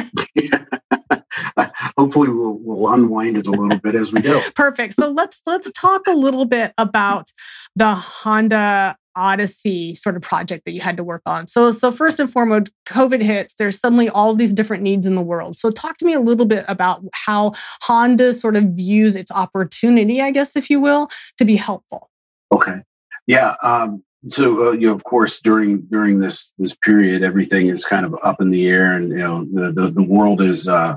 Hopefully, 1.99 2.28
we'll, 2.30 2.56
we'll 2.61 2.92
unwind 2.92 3.37
it 3.37 3.49
a 3.49 3.50
little 3.50 3.80
bit 3.80 3.97
as 3.97 4.12
we 4.12 4.20
go. 4.20 4.40
Perfect. 4.54 4.94
So 4.94 5.11
let's 5.11 5.42
let's 5.44 5.73
talk 5.73 6.02
a 6.06 6.14
little 6.14 6.44
bit 6.44 6.73
about 6.78 7.32
the 7.75 7.97
Honda 7.97 8.97
odyssey 9.16 9.92
sort 9.92 10.14
of 10.14 10.23
project 10.23 10.64
that 10.66 10.70
you 10.70 10.80
had 10.80 10.97
to 10.97 11.02
work 11.02 11.23
on. 11.26 11.49
So, 11.49 11.73
so 11.73 11.90
first 11.90 12.20
and 12.20 12.30
foremost, 12.30 12.70
COVID 12.87 13.20
hits. 13.20 13.54
There's 13.54 13.80
suddenly 13.80 14.09
all 14.09 14.37
these 14.37 14.52
different 14.52 14.85
needs 14.85 15.04
in 15.04 15.16
the 15.16 15.23
world. 15.23 15.56
So, 15.56 15.73
talk 15.73 15.97
to 15.97 16.04
me 16.04 16.14
a 16.14 16.20
little 16.20 16.47
bit 16.47 16.64
about 16.68 17.04
how 17.12 17.54
Honda 17.82 18.32
sort 18.35 18.54
of 18.54 18.64
views 18.66 19.16
its 19.16 19.32
opportunity, 19.32 20.23
I 20.23 20.30
guess, 20.30 20.54
if 20.54 20.70
you 20.70 20.78
will, 20.78 21.11
to 21.38 21.44
be 21.44 21.56
helpful. 21.56 22.09
Okay. 22.52 22.82
Yeah. 23.27 23.55
Um, 23.62 24.03
so 24.29 24.69
uh, 24.69 24.73
you 24.73 24.89
know, 24.89 24.95
of 24.95 25.05
course, 25.05 25.41
during 25.41 25.83
during 25.83 26.21
this 26.21 26.53
this 26.59 26.75
period, 26.75 27.23
everything 27.23 27.69
is 27.69 27.85
kind 27.85 28.05
of 28.05 28.15
up 28.23 28.41
in 28.41 28.50
the 28.50 28.69
air, 28.69 28.93
and 28.93 29.11
you 29.11 29.19
know, 29.19 29.47
the 29.50 29.73
the, 29.73 29.91
the 29.91 30.03
world 30.03 30.43
is 30.43 30.69
uh, 30.69 30.97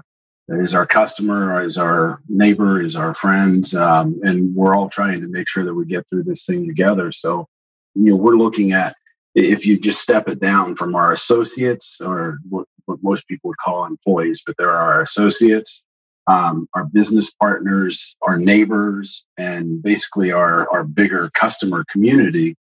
is 0.50 0.76
our 0.76 0.86
customer, 0.86 1.62
is 1.62 1.78
our 1.78 2.22
neighbor, 2.28 2.82
is 2.82 2.96
our 2.96 3.14
friends, 3.14 3.74
um, 3.76 4.20
and 4.24 4.54
we're 4.54 4.76
all 4.76 4.90
trying 4.90 5.22
to 5.22 5.28
make 5.28 5.48
sure 5.48 5.64
that 5.64 5.74
we 5.74 5.86
get 5.86 6.08
through 6.10 6.24
this 6.24 6.46
thing 6.46 6.68
together. 6.68 7.12
So, 7.12 7.48
you 7.96 8.12
know, 8.12 8.16
we're 8.18 8.36
looking 8.36 8.74
at 8.74 8.96
if 9.36 9.66
you 9.66 9.80
just 9.80 10.02
step 10.02 10.28
it 10.28 10.40
down 10.40 10.76
from 10.76 10.96
our 10.96 11.12
associates 11.12 12.00
or 12.02 12.40
what, 12.50 12.68
what 12.86 13.00
most 13.02 13.28
people 13.28 13.50
would 13.50 13.58
call 13.58 13.86
employees, 13.86 14.44
but 14.46 14.56
there 14.58 14.70
are 14.70 14.94
our 14.94 15.02
associates, 15.02 15.86
um, 16.28 16.68
our 16.74 16.86
business 16.86 17.30
partners, 17.32 18.16
our 18.22 18.38
neighbors, 18.38 19.26
and 19.38 19.82
basically 19.82 20.32
our 20.32 20.70
our 20.72 20.84
bigger 20.84 21.30
customer 21.34 21.86
community 21.92 22.56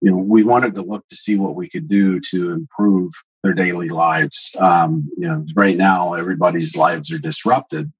you 0.00 0.10
know, 0.10 0.16
we 0.16 0.42
wanted 0.42 0.74
to 0.74 0.82
look 0.82 1.06
to 1.08 1.16
see 1.16 1.36
what 1.36 1.54
we 1.54 1.68
could 1.68 1.88
do 1.88 2.20
to 2.30 2.52
improve 2.52 3.12
their 3.42 3.52
daily 3.52 3.88
lives. 3.88 4.54
Um, 4.58 5.10
you 5.16 5.28
know, 5.28 5.44
right 5.54 5.76
now 5.76 6.14
everybody's 6.14 6.76
lives 6.76 7.12
are 7.12 7.18
disrupted, 7.18 7.92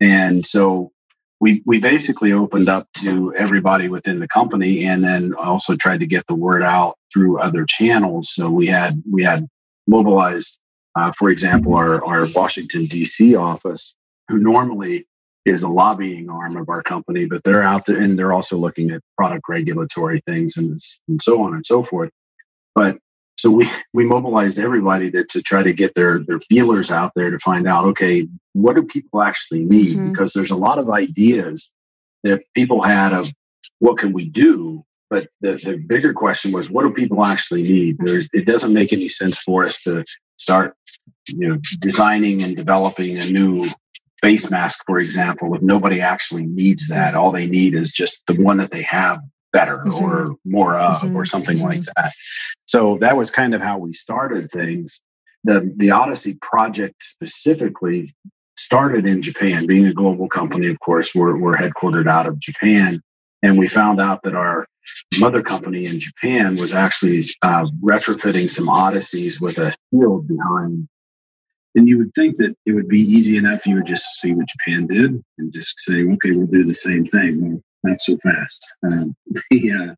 and 0.00 0.44
so 0.44 0.90
we 1.40 1.62
we 1.66 1.80
basically 1.80 2.32
opened 2.32 2.68
up 2.68 2.88
to 2.98 3.34
everybody 3.34 3.88
within 3.88 4.20
the 4.20 4.28
company, 4.28 4.84
and 4.84 5.04
then 5.04 5.34
also 5.34 5.76
tried 5.76 6.00
to 6.00 6.06
get 6.06 6.26
the 6.26 6.34
word 6.34 6.62
out 6.62 6.96
through 7.12 7.40
other 7.40 7.64
channels. 7.66 8.30
So 8.32 8.50
we 8.50 8.66
had 8.66 9.02
we 9.10 9.22
had 9.22 9.46
mobilized, 9.86 10.58
uh, 10.96 11.12
for 11.12 11.28
example, 11.28 11.74
our 11.74 12.02
our 12.04 12.26
Washington 12.34 12.86
D.C. 12.86 13.36
office, 13.36 13.94
who 14.28 14.38
normally 14.38 15.06
is 15.44 15.62
a 15.62 15.68
lobbying 15.68 16.30
arm 16.30 16.56
of 16.56 16.68
our 16.68 16.82
company, 16.82 17.26
but 17.26 17.44
they're 17.44 17.62
out 17.62 17.84
there 17.86 18.00
and 18.00 18.18
they're 18.18 18.32
also 18.32 18.56
looking 18.56 18.90
at 18.90 19.02
product 19.16 19.44
regulatory 19.48 20.20
things 20.26 20.56
and, 20.56 20.78
and 21.08 21.20
so 21.20 21.42
on 21.42 21.54
and 21.54 21.66
so 21.66 21.82
forth. 21.82 22.10
But 22.74 22.98
so 23.36 23.50
we, 23.50 23.68
we 23.92 24.06
mobilized 24.06 24.58
everybody 24.58 25.10
to, 25.10 25.24
to 25.24 25.42
try 25.42 25.62
to 25.62 25.72
get 25.72 25.94
their, 25.94 26.20
their 26.20 26.40
feelers 26.40 26.90
out 26.90 27.12
there 27.14 27.30
to 27.30 27.38
find 27.40 27.68
out, 27.68 27.84
okay, 27.84 28.26
what 28.54 28.74
do 28.74 28.82
people 28.82 29.22
actually 29.22 29.64
need? 29.64 29.98
Mm-hmm. 29.98 30.12
Because 30.12 30.32
there's 30.32 30.50
a 30.50 30.56
lot 30.56 30.78
of 30.78 30.88
ideas 30.88 31.70
that 32.22 32.42
people 32.54 32.80
had 32.80 33.12
of 33.12 33.30
what 33.80 33.98
can 33.98 34.12
we 34.12 34.24
do? 34.24 34.82
But 35.10 35.28
the, 35.42 35.52
the 35.52 35.76
bigger 35.76 36.14
question 36.14 36.52
was, 36.52 36.70
what 36.70 36.84
do 36.84 36.90
people 36.90 37.24
actually 37.24 37.62
need? 37.62 37.98
There's, 37.98 38.28
it 38.32 38.46
doesn't 38.46 38.72
make 38.72 38.92
any 38.92 39.08
sense 39.10 39.38
for 39.38 39.62
us 39.62 39.78
to 39.80 40.04
start, 40.38 40.74
you 41.28 41.48
know, 41.48 41.58
designing 41.80 42.42
and 42.42 42.56
developing 42.56 43.18
a 43.18 43.26
new 43.26 43.62
face 44.24 44.50
mask, 44.50 44.82
for 44.86 44.98
example, 44.98 45.54
if 45.54 45.62
nobody 45.62 46.00
actually 46.00 46.46
needs 46.46 46.88
that, 46.88 47.14
all 47.14 47.30
they 47.30 47.46
need 47.46 47.74
is 47.74 47.92
just 47.92 48.26
the 48.26 48.34
one 48.42 48.56
that 48.56 48.70
they 48.70 48.82
have 48.82 49.20
better 49.52 49.78
mm-hmm. 49.78 50.04
or 50.04 50.36
more 50.44 50.76
of 50.76 51.02
mm-hmm. 51.02 51.16
or 51.16 51.26
something 51.26 51.58
mm-hmm. 51.58 51.66
like 51.66 51.82
that. 51.96 52.12
So 52.66 52.98
that 52.98 53.16
was 53.16 53.30
kind 53.30 53.54
of 53.54 53.60
how 53.60 53.78
we 53.78 53.92
started 53.92 54.50
things. 54.50 55.00
The 55.44 55.70
the 55.76 55.90
Odyssey 55.90 56.38
project 56.40 57.02
specifically 57.02 58.14
started 58.56 59.06
in 59.06 59.20
Japan, 59.20 59.66
being 59.66 59.86
a 59.86 59.92
global 59.92 60.28
company, 60.28 60.68
of 60.68 60.78
course, 60.80 61.14
we're, 61.14 61.36
we're 61.36 61.54
headquartered 61.54 62.08
out 62.08 62.26
of 62.26 62.38
Japan. 62.38 63.00
And 63.42 63.58
we 63.58 63.68
found 63.68 64.00
out 64.00 64.22
that 64.22 64.34
our 64.34 64.66
mother 65.18 65.42
company 65.42 65.84
in 65.84 66.00
Japan 66.00 66.54
was 66.54 66.72
actually 66.72 67.26
uh, 67.42 67.66
retrofitting 67.82 68.48
some 68.48 68.68
Odysseys 68.68 69.40
with 69.40 69.58
a 69.58 69.74
shield 69.92 70.28
behind 70.28 70.88
and 71.74 71.88
you 71.88 71.98
would 71.98 72.14
think 72.14 72.36
that 72.36 72.56
it 72.66 72.72
would 72.72 72.88
be 72.88 73.00
easy 73.00 73.36
enough. 73.36 73.66
You 73.66 73.76
would 73.76 73.86
just 73.86 74.20
see 74.20 74.32
what 74.32 74.48
Japan 74.48 74.86
did 74.86 75.22
and 75.38 75.52
just 75.52 75.78
say, 75.80 76.04
okay, 76.04 76.32
we'll 76.32 76.46
do 76.46 76.64
the 76.64 76.74
same 76.74 77.04
thing. 77.06 77.40
Well, 77.40 77.62
not 77.82 78.00
so 78.00 78.16
fast. 78.18 78.74
Um, 78.84 79.14
the 79.50 79.72
uh, 79.72 79.94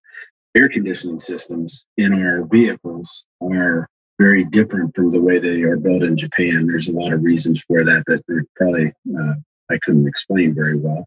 air 0.57 0.69
conditioning 0.69 1.21
systems 1.21 1.87
in 1.97 2.13
our 2.13 2.45
vehicles 2.47 3.27
are 3.43 3.89
very 4.19 4.45
different 4.45 4.95
from 4.97 5.11
the 5.11 5.21
way 5.21 5.39
they 5.39 5.63
are 5.63 5.77
built 5.77 6.03
in 6.03 6.17
Japan. 6.17 6.67
There's 6.67 6.89
a 6.89 6.93
lot 6.93 7.13
of 7.13 7.23
reasons 7.23 7.63
for 7.63 7.85
that 7.85 8.05
that 8.07 8.47
probably 8.57 8.93
uh, 9.19 9.35
I 9.71 9.79
couldn't 9.83 10.09
explain 10.09 10.55
very 10.55 10.77
well. 10.77 11.07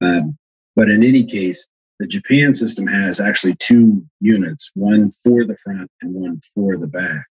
Um, 0.00 0.36
but 0.76 0.88
in 0.88 1.02
any 1.02 1.24
case, 1.24 1.66
the 1.98 2.06
Japan 2.06 2.54
system 2.54 2.86
has 2.86 3.20
actually 3.20 3.56
two 3.56 4.04
units, 4.20 4.70
one 4.74 5.10
for 5.10 5.44
the 5.44 5.56
front 5.62 5.90
and 6.02 6.14
one 6.14 6.40
for 6.54 6.76
the 6.76 6.86
back. 6.86 7.24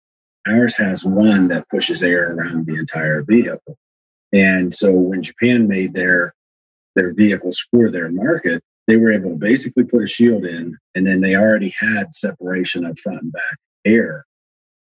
Ours 0.48 0.76
has 0.78 1.06
one 1.06 1.48
that 1.50 1.70
pushes 1.70 2.02
air 2.04 2.34
around 2.34 2.66
the 2.66 2.76
entire 2.76 3.24
vehicle. 3.24 3.78
And 4.34 4.74
so 4.74 4.94
when 4.94 5.22
Japan 5.22 5.68
made 5.68 5.94
their 5.94 6.34
their 6.96 7.14
vehicles 7.14 7.66
for 7.72 7.90
their 7.90 8.12
market, 8.12 8.62
they 8.88 8.98
were 8.98 9.12
able 9.12 9.32
to 9.32 9.38
basically 9.38 9.84
put 9.84 10.04
a 10.04 10.08
shield 10.08 10.46
in, 10.46 10.78
and 10.96 11.08
then 11.08 11.22
they 11.22 11.36
already 11.36 11.74
had 11.80 12.14
separation 12.14 12.86
of 12.86 13.00
front 13.00 13.22
and 13.22 13.32
back 13.32 13.58
air. 13.86 14.26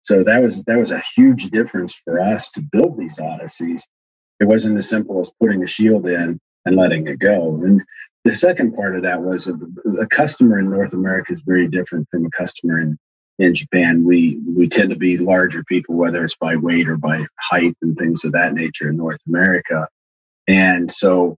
So 0.02 0.24
that 0.24 0.42
was 0.42 0.64
that 0.64 0.78
was 0.78 0.92
a 0.92 1.04
huge 1.16 1.50
difference 1.50 1.94
for 1.94 2.20
us 2.20 2.50
to 2.52 2.62
build 2.62 2.98
these 2.98 3.20
Odysseys. 3.20 3.88
It 4.40 4.46
wasn't 4.48 4.78
as 4.78 4.88
simple 4.88 5.20
as 5.20 5.32
putting 5.42 5.64
a 5.64 5.68
shield 5.68 6.08
in 6.08 6.40
and 6.66 6.76
letting 6.76 7.08
it 7.08 7.20
go. 7.20 7.56
And 7.64 7.82
the 8.24 8.34
second 8.34 8.74
part 8.76 8.96
of 8.96 9.02
that 9.02 9.22
was 9.22 9.50
uh, 9.50 9.54
a, 9.86 10.04
a 10.04 10.08
customer 10.08 10.60
in 10.60 10.70
North 10.70 10.94
America 10.94 11.34
is 11.34 11.42
very 11.42 11.68
different 11.68 12.08
from 12.10 12.26
a 12.26 12.32
customer 12.32 12.80
in 12.80 12.98
in 13.40 13.56
Japan, 13.56 14.04
we 14.04 14.40
we 14.46 14.68
tend 14.68 14.90
to 14.90 14.98
be 14.98 15.18
larger 15.18 15.64
people, 15.64 15.96
whether 15.96 16.24
it's 16.24 16.36
by 16.36 16.58
weight 16.58 16.90
or 16.90 16.98
by 16.98 17.26
height 17.40 17.76
and 17.82 17.98
things 17.98 18.26
of 18.26 18.34
that 18.34 18.54
nature 18.54 18.90
in 18.90 18.98
North 18.98 19.22
America. 19.26 19.88
And 20.48 20.92
so 20.92 21.38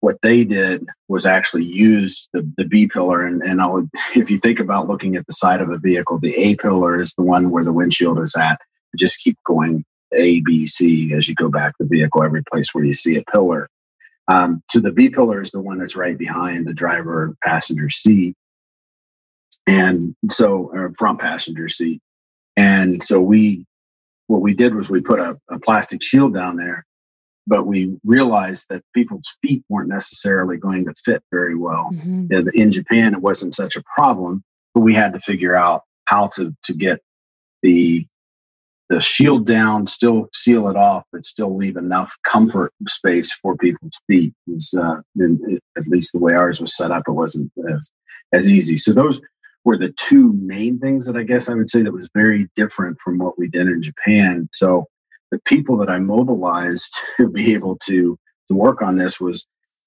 what 0.00 0.16
they 0.22 0.44
did 0.44 0.86
was 1.08 1.26
actually 1.26 1.64
use 1.64 2.28
the, 2.32 2.50
the 2.56 2.64
B 2.64 2.88
pillar. 2.88 3.24
And, 3.24 3.42
and 3.42 3.60
I'll, 3.60 3.88
if 4.16 4.30
you 4.30 4.38
think 4.38 4.60
about 4.60 4.88
looking 4.88 5.14
at 5.14 5.26
the 5.26 5.32
side 5.32 5.60
of 5.60 5.70
a 5.70 5.78
vehicle, 5.78 6.18
the 6.18 6.34
A 6.36 6.56
pillar 6.56 7.00
is 7.00 7.14
the 7.14 7.22
one 7.22 7.50
where 7.50 7.64
the 7.64 7.72
windshield 7.72 8.18
is 8.18 8.34
at. 8.34 8.58
just 8.96 9.20
keep 9.20 9.36
going 9.46 9.84
A, 10.12 10.40
B, 10.40 10.66
C 10.66 11.12
as 11.12 11.28
you 11.28 11.34
go 11.34 11.50
back 11.50 11.74
the 11.78 11.86
vehicle, 11.86 12.22
every 12.22 12.42
place 12.50 12.74
where 12.74 12.84
you 12.84 12.94
see 12.94 13.16
a 13.16 13.22
pillar. 13.30 13.68
Um, 14.28 14.62
to 14.70 14.80
the 14.80 14.92
B 14.92 15.10
pillar 15.10 15.42
is 15.42 15.50
the 15.50 15.60
one 15.60 15.78
that's 15.78 15.96
right 15.96 16.16
behind 16.16 16.66
the 16.66 16.72
driver 16.72 17.36
passenger 17.44 17.90
seat 17.90 18.34
and 19.66 20.14
so 20.30 20.72
uh, 20.76 20.88
front 20.98 21.20
passenger 21.20 21.68
seat. 21.68 22.00
And 22.56 23.02
so 23.02 23.20
we 23.20 23.64
what 24.26 24.42
we 24.42 24.54
did 24.54 24.74
was 24.74 24.88
we 24.88 25.00
put 25.00 25.20
a, 25.20 25.38
a, 25.50 25.58
plastic 25.58 26.02
shield 26.02 26.34
down 26.34 26.56
there 26.56 26.86
but 27.44 27.66
we 27.66 27.98
realized 28.04 28.66
that 28.70 28.84
people's 28.94 29.36
feet 29.42 29.64
weren't 29.68 29.88
necessarily 29.88 30.56
going 30.56 30.84
to 30.84 30.94
fit 31.04 31.22
very 31.32 31.56
well 31.56 31.90
mm-hmm. 31.92 32.48
in 32.54 32.70
japan. 32.70 33.14
It 33.14 33.20
wasn't 33.20 33.54
such 33.54 33.76
a 33.76 33.82
problem 33.96 34.42
but 34.74 34.82
we 34.82 34.94
had 34.94 35.12
to 35.14 35.20
figure 35.20 35.54
out 35.54 35.82
how 36.04 36.28
to 36.28 36.54
to 36.64 36.74
get 36.74 37.00
the 37.62 38.06
the 38.88 39.00
shield 39.00 39.46
down 39.46 39.86
still 39.86 40.28
seal 40.34 40.68
it 40.68 40.76
off 40.76 41.04
but 41.12 41.24
still 41.24 41.56
leave 41.56 41.76
enough 41.76 42.16
comfort 42.24 42.72
space 42.88 43.32
for 43.32 43.56
people's 43.56 43.98
feet. 44.06 44.34
Was, 44.46 44.74
uh, 44.74 45.00
at 45.76 45.86
least 45.88 46.12
the 46.12 46.18
way 46.18 46.34
ours 46.34 46.60
was 46.60 46.76
set 46.76 46.90
up 46.90 47.04
it 47.06 47.12
wasn't 47.12 47.50
as, 47.70 47.90
as 48.32 48.48
easy. 48.48 48.76
So 48.76 48.92
those 48.92 49.20
were 49.64 49.76
the 49.76 49.92
two 49.92 50.32
main 50.34 50.78
things 50.78 51.06
that 51.06 51.16
I 51.16 51.22
guess 51.22 51.48
I 51.48 51.54
would 51.54 51.70
say 51.70 51.82
that 51.82 51.92
was 51.92 52.08
very 52.14 52.48
different 52.56 53.00
from 53.00 53.18
what 53.18 53.38
we 53.38 53.48
did 53.48 53.68
in 53.68 53.82
Japan. 53.82 54.48
So 54.52 54.86
the 55.30 55.38
people 55.44 55.76
that 55.78 55.90
I 55.90 55.98
mobilized 55.98 56.96
to 57.16 57.28
be 57.28 57.54
able 57.54 57.76
to 57.86 58.18
to 58.48 58.54
work 58.54 58.82
on 58.82 58.98
this 58.98 59.20
was 59.20 59.46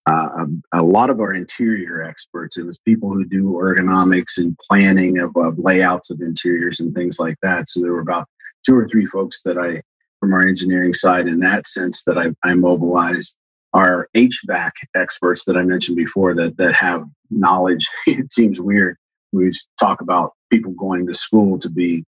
uh, 0.10 0.46
a, 0.74 0.80
a, 0.80 0.84
lot 0.84 1.10
of 1.10 1.20
our 1.20 1.34
interior 1.34 2.04
experts. 2.04 2.58
It 2.58 2.66
was 2.66 2.80
people 2.80 3.12
who 3.12 3.26
do 3.26 3.54
ergonomics 3.54 4.38
and 4.38 4.58
planning 4.60 5.20
of, 5.20 5.36
of 5.36 5.58
layouts 5.58 6.10
of 6.10 6.22
interiors 6.22 6.80
and 6.80 6.94
things 6.94 7.20
like 7.20 7.38
that. 7.42 7.68
So 7.68 7.82
there 7.82 7.92
were 7.92 8.02
about 8.02 8.28
two 8.66 8.76
or 8.76 8.88
three 8.88 9.08
folks 9.08 9.42
that 9.44 9.58
I, 9.58 9.82
from 10.20 10.34
our 10.34 10.48
engineering 10.48 10.94
side, 10.94 11.28
in 11.28 11.40
that 11.40 11.68
sense, 11.68 12.04
that 12.04 12.18
I, 12.18 12.32
I 12.44 12.54
mobilized. 12.54 13.36
Our 13.74 14.08
HVAC 14.16 14.72
experts 14.96 15.44
that 15.46 15.58
I 15.58 15.64
mentioned 15.64 15.98
before 15.98 16.34
that 16.36 16.56
that 16.58 16.74
have 16.76 17.04
knowledge. 17.30 17.86
it 18.08 18.32
seems 18.32 18.62
weird 18.62 18.98
we 19.32 19.52
talk 19.80 20.02
about 20.02 20.34
people 20.52 20.72
going 20.74 21.08
to 21.08 21.14
school 21.14 21.60
to 21.60 21.70
be 21.70 22.04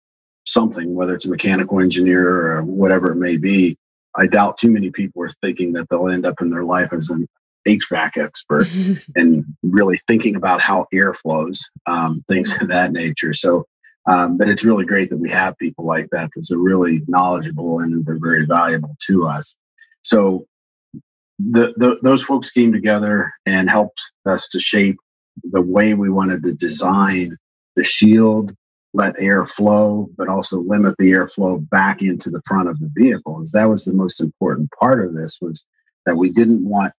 something, 0.45 0.95
whether 0.95 1.13
it's 1.13 1.25
a 1.25 1.29
mechanical 1.29 1.79
engineer 1.79 2.27
or 2.27 2.63
whatever 2.63 3.12
it 3.12 3.17
may 3.17 3.38
be. 3.38 3.77
I 4.15 4.27
doubt 4.27 4.57
too 4.57 4.71
many 4.71 4.89
people 4.89 5.21
are 5.24 5.29
thinking 5.29 5.74
that 5.74 5.89
they'll 5.89 6.09
end 6.09 6.25
up 6.25 6.41
in 6.41 6.50
their 6.50 6.63
life 6.63 6.91
as 6.93 7.09
an 7.09 7.27
HVAC 7.67 8.17
expert 8.17 8.67
and 9.15 9.45
really 9.62 10.00
thinking 10.07 10.36
about 10.36 10.62
how 10.62 10.88
air 10.93 11.13
flows, 11.13 11.69
um, 11.86 12.24
things 12.27 12.59
of 12.62 12.69
that 12.69 12.91
nature. 12.91 13.33
So, 13.33 13.65
um, 14.09 14.38
but 14.38 14.50
it's 14.50 14.63
really 14.63 14.86
great 14.86 15.09
that 15.09 15.17
we 15.17 15.29
have 15.29 15.57
people 15.57 15.86
like 15.86 16.07
that 16.12 16.29
because 16.31 16.47
they're 16.47 16.57
really 16.57 17.01
knowledgeable 17.07 17.79
and 17.79 18.05
they're 18.05 18.17
very 18.19 18.45
valuable 18.45 18.95
to 19.07 19.27
us. 19.27 19.55
So, 20.01 20.45
the, 21.39 21.74
the, 21.77 22.00
those 22.01 22.24
folks 22.24 22.50
came 22.50 22.74
together 22.74 23.31
and 23.45 23.69
helped 23.69 24.01
us 24.25 24.47
to 24.50 24.59
shape 24.59 24.97
the 25.44 25.62
way 25.62 25.94
we 25.94 26.10
wanted 26.10 26.44
to 26.44 26.53
design 26.53 27.38
the 27.75 27.84
shield 27.84 28.53
let 28.94 29.15
air 29.20 29.46
flow, 29.46 30.10
but 30.17 30.27
also 30.27 30.60
limit 30.60 30.96
the 30.98 31.12
airflow 31.12 31.67
back 31.70 32.01
into 32.01 32.29
the 32.29 32.41
front 32.46 32.67
of 32.67 32.79
the 32.79 32.89
vehicle. 32.96 33.44
That 33.53 33.70
was 33.70 33.86
the 33.86 33.94
most 33.94 34.20
important 34.20 34.72
part 34.79 35.06
of 35.06 35.13
this 35.13 35.39
was 35.41 35.65
that 36.06 36.17
we 36.17 36.32
didn't 36.32 36.67
want 36.67 36.94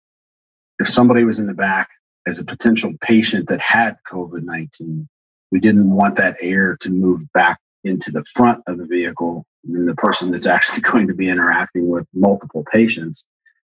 if 0.78 0.88
somebody 0.88 1.24
was 1.24 1.40
in 1.40 1.46
the 1.46 1.54
back 1.54 1.88
as 2.26 2.38
a 2.38 2.44
potential 2.44 2.92
patient 3.00 3.48
that 3.48 3.60
had 3.60 3.96
COVID 4.06 4.44
19, 4.44 5.08
we 5.50 5.60
didn't 5.60 5.90
want 5.90 6.16
that 6.16 6.36
air 6.40 6.76
to 6.82 6.90
move 6.90 7.22
back 7.32 7.58
into 7.84 8.12
the 8.12 8.24
front 8.24 8.62
of 8.66 8.78
the 8.78 8.86
vehicle 8.86 9.44
and 9.64 9.88
the 9.88 9.94
person 9.94 10.30
that's 10.30 10.46
actually 10.46 10.80
going 10.92 11.08
to 11.08 11.14
be 11.14 11.28
interacting 11.28 11.88
with 11.88 12.06
multiple 12.14 12.64
patients. 12.72 13.26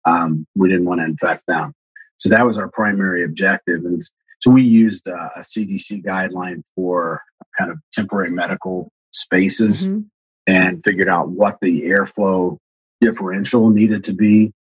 Um, 0.06 0.46
we 0.56 0.70
didn't 0.70 0.86
want 0.86 1.02
to 1.02 1.06
infect 1.06 1.44
them. 1.48 1.74
So 2.18 2.30
that 2.30 2.46
was 2.46 2.58
our 2.58 2.70
primary 2.70 3.24
objective. 3.24 3.86
And 3.86 4.02
so 4.40 4.52
we 4.52 4.64
used 4.64 5.08
uh, 5.08 5.30
a 5.36 5.40
CDC 5.40 6.04
guideline 6.04 6.64
for 6.76 7.22
kind 7.58 7.72
of 7.72 7.80
temporary 7.92 8.32
medical 8.32 8.92
spaces 9.12 9.88
mm-hmm. 9.88 10.02
and 10.46 10.84
figured 10.84 11.10
out 11.10 11.30
what 11.30 11.58
the 11.62 11.84
airflow 11.84 12.58
differential 13.02 13.70
needed 13.70 14.06
to 14.06 14.14
be. 14.14 14.52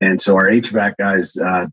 And 0.00 0.20
so 0.20 0.34
our 0.34 0.50
HVAC 0.50 0.94
guys 0.98 1.36
uh, 1.36 1.66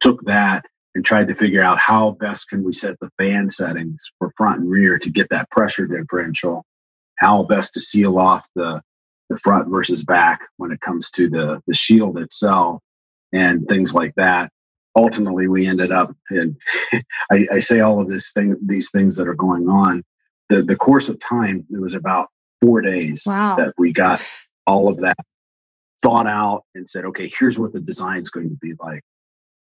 took 0.00 0.24
that 0.24 0.64
and 0.94 1.04
tried 1.04 1.28
to 1.28 1.34
figure 1.34 1.62
out 1.62 1.78
how 1.78 2.10
best 2.10 2.48
can 2.48 2.64
we 2.64 2.72
set 2.72 2.98
the 3.00 3.10
fan 3.18 3.48
settings 3.48 4.02
for 4.18 4.32
front 4.36 4.60
and 4.60 4.70
rear 4.70 4.98
to 4.98 5.10
get 5.10 5.28
that 5.30 5.50
pressure 5.50 5.86
differential, 5.86 6.64
how 7.16 7.44
best 7.44 7.74
to 7.74 7.80
seal 7.80 8.18
off 8.18 8.46
the, 8.54 8.82
the 9.30 9.38
front 9.38 9.68
versus 9.68 10.04
back 10.04 10.48
when 10.56 10.72
it 10.72 10.80
comes 10.80 11.10
to 11.10 11.30
the, 11.30 11.60
the 11.66 11.74
shield 11.74 12.18
itself 12.18 12.82
and 13.32 13.66
things 13.68 13.94
like 13.94 14.14
that. 14.16 14.50
Ultimately, 14.96 15.48
we 15.48 15.66
ended 15.66 15.90
up, 15.90 16.14
and 16.30 16.56
I, 17.30 17.46
I 17.52 17.58
say 17.60 17.80
all 17.80 18.00
of 18.00 18.08
this 18.08 18.32
thing, 18.32 18.56
these 18.64 18.90
things 18.90 19.16
that 19.16 19.28
are 19.28 19.34
going 19.34 19.68
on. 19.68 20.04
The, 20.48 20.62
the 20.62 20.76
course 20.76 21.08
of 21.08 21.18
time, 21.18 21.66
it 21.70 21.80
was 21.80 21.94
about 21.94 22.28
four 22.60 22.82
days 22.82 23.24
wow. 23.26 23.56
that 23.56 23.72
we 23.78 23.92
got 23.92 24.20
all 24.66 24.88
of 24.88 25.00
that 25.00 25.16
thought 26.02 26.26
out 26.26 26.64
and 26.74 26.88
said, 26.88 27.04
okay, 27.06 27.30
here's 27.38 27.58
what 27.58 27.72
the 27.72 27.80
design 27.80 28.20
is 28.20 28.28
going 28.28 28.50
to 28.50 28.56
be 28.56 28.74
like 28.80 29.02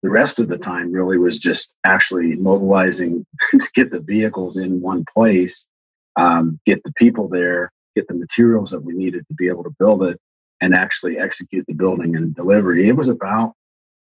the 0.03 0.09
rest 0.09 0.39
of 0.39 0.47
the 0.47 0.57
time 0.57 0.91
really 0.91 1.17
was 1.17 1.37
just 1.37 1.75
actually 1.85 2.35
mobilizing 2.35 3.25
to 3.51 3.69
get 3.73 3.91
the 3.91 4.01
vehicles 4.01 4.57
in 4.57 4.81
one 4.81 5.05
place, 5.13 5.67
um, 6.15 6.59
get 6.65 6.83
the 6.83 6.93
people 6.93 7.27
there, 7.27 7.71
get 7.95 8.07
the 8.07 8.13
materials 8.13 8.71
that 8.71 8.83
we 8.83 8.93
needed 8.93 9.25
to 9.27 9.33
be 9.33 9.47
able 9.47 9.63
to 9.63 9.75
build 9.79 10.03
it, 10.03 10.19
and 10.61 10.73
actually 10.73 11.17
execute 11.17 11.65
the 11.67 11.73
building 11.73 12.15
and 12.15 12.35
delivery. 12.35 12.87
It 12.87 12.95
was 12.95 13.09
about 13.09 13.53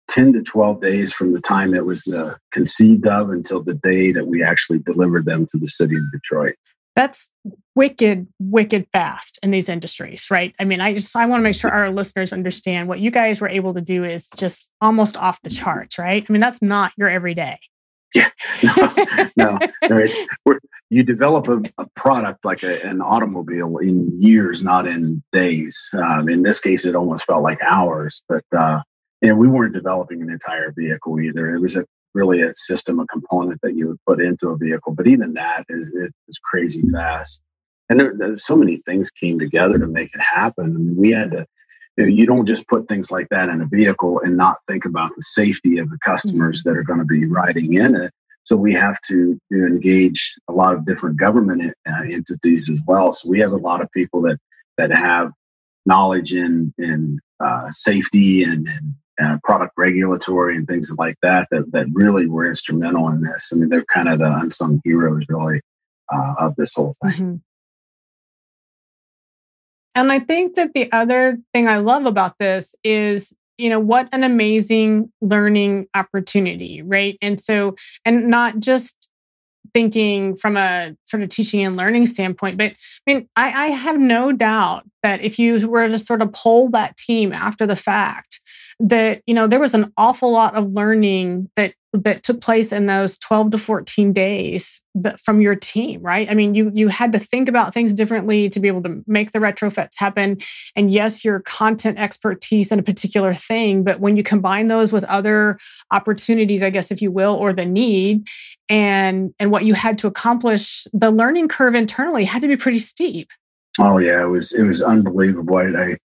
10 0.10 0.34
to 0.34 0.42
12 0.42 0.82
days 0.82 1.14
from 1.14 1.34
the 1.34 1.42
time 1.42 1.74
it 1.74 1.86
was 1.86 2.08
uh, 2.08 2.36
conceived 2.52 3.08
of 3.08 3.30
until 3.30 3.62
the 3.62 3.74
day 3.74 4.12
that 4.12 4.28
we 4.28 4.44
actually 4.44 4.80
delivered 4.80 5.26
them 5.26 5.46
to 5.48 5.58
the 5.58 5.68
city 5.68 5.96
of 5.96 6.04
Detroit. 6.12 6.56
That's 6.96 7.30
wicked 7.76 8.28
wicked 8.40 8.88
fast 8.92 9.38
in 9.44 9.52
these 9.52 9.70
industries 9.70 10.32
right? 10.32 10.56
I 10.60 10.64
mean 10.64 10.82
i 10.82 10.94
just 10.96 11.16
i 11.16 11.28
want 11.28 11.42
to 11.42 11.44
make 11.44 11.54
sure 11.54 11.70
our 11.70 11.92
listeners 11.92 12.34
understand 12.34 12.90
what 12.90 13.00
you 13.00 13.12
guys 13.12 13.40
were 13.40 13.48
able 13.48 13.76
to 13.76 13.82
do 13.82 14.04
is 14.04 14.30
just 14.36 14.68
almost 14.82 15.16
off 15.16 15.40
the 15.44 15.52
charts 15.52 16.00
right? 16.00 16.26
I 16.28 16.34
mean 16.34 16.42
that's 16.42 16.60
not 16.60 16.92
your 16.98 17.08
everyday. 17.08 17.60
Yeah. 18.16 18.30
No 19.38 19.60
no, 19.60 19.60
no 19.88 19.98
it's 19.98 20.18
you 20.90 21.04
develop 21.04 21.48
a, 21.48 21.62
a 21.78 21.86
product 21.96 22.44
like 22.44 22.64
a, 22.64 22.82
an 22.84 23.02
automobile 23.02 23.78
in 23.78 24.20
years 24.20 24.64
not 24.64 24.88
in 24.88 25.22
days. 25.32 25.90
Um, 25.94 26.28
in 26.28 26.42
this 26.42 26.60
case 26.60 26.84
it 26.84 26.96
almost 26.96 27.26
felt 27.26 27.44
like 27.44 27.62
hours 27.62 28.24
but 28.28 28.44
uh, 28.58 28.82
you 29.22 29.30
know, 29.30 29.36
we 29.36 29.48
weren't 29.48 29.74
developing 29.74 30.22
an 30.22 30.30
entire 30.30 30.72
vehicle 30.72 31.20
either. 31.20 31.54
It 31.54 31.60
was 31.60 31.76
a 31.76 31.86
really 32.14 32.42
a 32.42 32.54
system, 32.56 33.00
a 33.00 33.08
component 33.08 33.62
that 33.62 33.76
you 33.76 33.88
would 33.88 34.04
put 34.06 34.22
into 34.22 34.50
a 34.50 34.58
vehicle. 34.58 34.94
But 34.94 35.08
even 35.08 35.34
that 35.34 35.66
is 35.70 35.94
it 35.94 36.14
is 36.28 36.40
crazy 36.40 36.84
fast. 36.92 37.42
And 37.90 38.00
there, 38.00 38.14
there's 38.18 38.46
so 38.46 38.56
many 38.56 38.78
things 38.78 39.10
came 39.10 39.40
together 39.40 39.80
to 39.80 39.88
make 39.88 40.14
it 40.14 40.22
happen. 40.22 40.66
I 40.66 40.80
mean, 40.80 40.96
we 40.96 41.12
had 41.12 41.32
to. 41.32 41.46
You, 41.96 42.04
know, 42.04 42.10
you 42.12 42.28
don't 42.28 42.46
just 42.46 42.68
put 42.68 42.88
things 42.88 43.10
like 43.10 43.28
that 43.30 43.50
in 43.50 43.60
a 43.60 43.66
vehicle 43.66 44.22
and 44.24 44.38
not 44.38 44.58
think 44.68 44.86
about 44.86 45.10
the 45.16 45.22
safety 45.24 45.80
of 45.80 45.90
the 45.90 45.98
customers 46.06 46.62
that 46.62 46.78
are 46.78 46.84
going 46.84 47.00
to 47.00 47.06
be 47.06 47.26
riding 47.26 47.74
in 47.74 47.96
it. 47.96 48.14
So 48.44 48.56
we 48.56 48.72
have 48.74 49.02
to 49.08 49.40
engage 49.52 50.36
a 50.48 50.54
lot 50.54 50.76
of 50.76 50.86
different 50.86 51.18
government 51.18 51.74
uh, 51.90 52.04
entities 52.04 52.70
as 52.70 52.84
well. 52.86 53.14
So 53.14 53.28
we 53.28 53.40
have 53.40 53.52
a 53.52 53.58
lot 53.58 53.82
of 53.82 53.92
people 53.92 54.22
that 54.22 54.38
that 54.78 54.94
have 54.94 55.32
knowledge 55.88 56.34
in 56.34 56.72
in 56.78 57.20
uh, 57.44 57.72
safety 57.72 58.44
and, 58.44 58.68
and 58.68 58.94
uh, 59.22 59.38
product 59.44 59.74
regulatory 59.78 60.56
and 60.56 60.68
things 60.68 60.92
like 60.98 61.16
that, 61.22 61.48
that 61.52 61.72
that 61.72 61.88
really 61.92 62.28
were 62.28 62.48
instrumental 62.48 63.08
in 63.10 63.22
this. 63.22 63.52
I 63.54 63.58
mean, 63.58 63.70
they're 63.70 63.86
kind 63.86 64.10
of 64.10 64.20
the 64.20 64.32
unsung 64.42 64.82
heroes, 64.84 65.24
really, 65.30 65.62
uh, 66.14 66.36
of 66.40 66.56
this 66.56 66.74
whole 66.76 66.96
thing. 67.02 67.12
Mm-hmm. 67.12 67.36
And 69.96 70.12
I 70.12 70.20
think 70.20 70.56
that 70.56 70.74
the 70.76 70.92
other 70.92 71.40
thing 71.54 71.68
I 71.68 71.78
love 71.78 72.06
about 72.06 72.36
this 72.40 72.76
is, 72.84 73.34
you 73.58 73.70
know, 73.70 73.80
what 73.80 74.08
an 74.12 74.24
amazing 74.24 75.12
learning 75.22 75.88
opportunity, 75.96 76.84
right? 76.84 77.18
And 77.20 77.40
so, 77.40 77.76
and 78.06 78.28
not 78.28 78.60
just 78.60 79.08
thinking 79.74 80.36
from 80.36 80.58
a 80.58 80.96
sort 81.06 81.24
of 81.24 81.30
teaching 81.30 81.64
and 81.64 81.76
learning 81.76 82.06
standpoint. 82.06 82.58
But 82.58 82.72
I 82.72 83.14
mean, 83.14 83.30
I, 83.36 83.66
I, 83.66 83.68
have 83.68 84.00
no 84.00 84.32
doubt 84.32 84.84
that 85.04 85.22
if 85.22 85.38
you 85.38 85.68
were 85.68 85.88
to 85.88 85.98
sort 85.98 86.22
of 86.22 86.32
poll 86.32 86.70
that 86.70 86.98
team 86.98 87.34
after 87.34 87.68
the 87.68 87.76
fact, 87.76 88.40
that 88.80 89.22
you 89.26 89.34
know 89.34 89.48
there 89.48 89.60
was 89.60 89.74
an 89.74 89.92
awful 89.98 90.32
lot 90.32 90.56
of 90.56 90.72
learning 90.72 91.50
that 91.56 91.74
that 91.94 92.22
took 92.22 92.42
place 92.42 92.72
in 92.72 92.86
those 92.86 93.18
12 93.18 93.52
to 93.52 93.58
14 93.58 94.14
days 94.14 94.82
from 95.24 95.42
your 95.42 95.56
team 95.56 96.02
right? 96.02 96.30
I 96.30 96.36
mean 96.36 96.54
you 96.54 96.72
you 96.74 96.90
had 96.90 97.12
to 97.14 97.20
think 97.20 97.50
about 97.50 97.74
things 97.74 97.92
differently 97.92 98.50
to 98.50 98.60
be 98.60 98.68
able 98.68 98.84
to 98.84 99.04
make 99.08 99.32
the 99.32 99.40
retrofits 99.40 99.94
happen. 99.98 100.38
And 100.76 100.92
yes 100.92 101.26
your 101.26 101.40
content 101.40 101.98
expertise 101.98 102.72
in 102.72 102.78
a 102.78 102.84
particular 102.84 103.34
thing 103.34 103.84
but 103.84 104.00
when 104.00 104.16
you 104.16 104.24
combine 104.24 104.68
those 104.68 104.92
with 104.92 105.04
other 105.06 105.58
opportunities 105.92 106.62
i 106.62 106.70
guess 106.70 106.92
if 106.92 107.02
you 107.02 107.12
will 107.12 107.34
or 107.34 107.54
the 107.54 107.66
need 107.66 108.28
and 108.70 109.34
and 109.40 109.52
what 109.52 109.66
you 109.66 109.74
had 109.74 109.98
to 110.00 110.08
accomplish 110.08 110.86
the 110.94 111.10
learning 111.10 111.48
curve 111.48 111.74
internally 111.74 112.26
had 112.26 112.42
to 112.42 112.48
be 112.48 112.58
pretty 112.58 112.80
steep. 112.80 113.30
Oh 113.80 113.98
yeah 113.98 114.24
it 114.24 114.30
was 114.30 114.54
it 114.54 114.64
was 114.64 114.82
unbelievable. 114.82 115.58
I, 115.58 115.66
I 115.66 115.98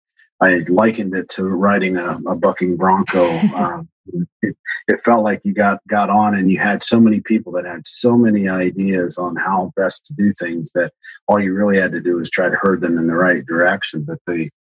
I 0.43 0.65
likened 0.69 1.15
it 1.15 1.29
to 1.31 1.45
riding 1.45 1.97
a, 1.97 2.19
a 2.27 2.35
bucking 2.35 2.77
bronco. 2.77 3.31
Um, 3.55 3.89
it, 4.43 4.57
it, 4.89 5.01
felt 5.05 5.23
like 5.23 5.41
you 5.45 5.55
got 5.55 5.81
got 5.89 6.11
on 6.11 6.35
and 6.35 6.51
you 6.51 6.59
had 6.59 6.83
so 6.83 6.99
many 6.99 7.21
people 7.21 7.53
that 7.53 7.65
had 7.65 7.87
so 7.87 8.17
many 8.17 8.49
ideas 8.49 9.17
on 9.19 9.37
how 9.37 9.73
best 9.77 10.05
to 10.07 10.15
do 10.15 10.33
things 10.41 10.73
that 10.75 10.93
all 11.29 11.39
you 11.39 11.55
really 11.55 11.79
had 11.79 11.93
to 11.93 12.01
do 12.01 12.17
was 12.17 12.29
try 12.29 12.49
to 12.49 12.57
herd 12.61 12.81
them 12.81 12.99
in 12.99 13.07
the 13.07 13.15
right 13.15 13.47
direction. 13.47 14.03
But 14.03 14.19
the 14.27 14.51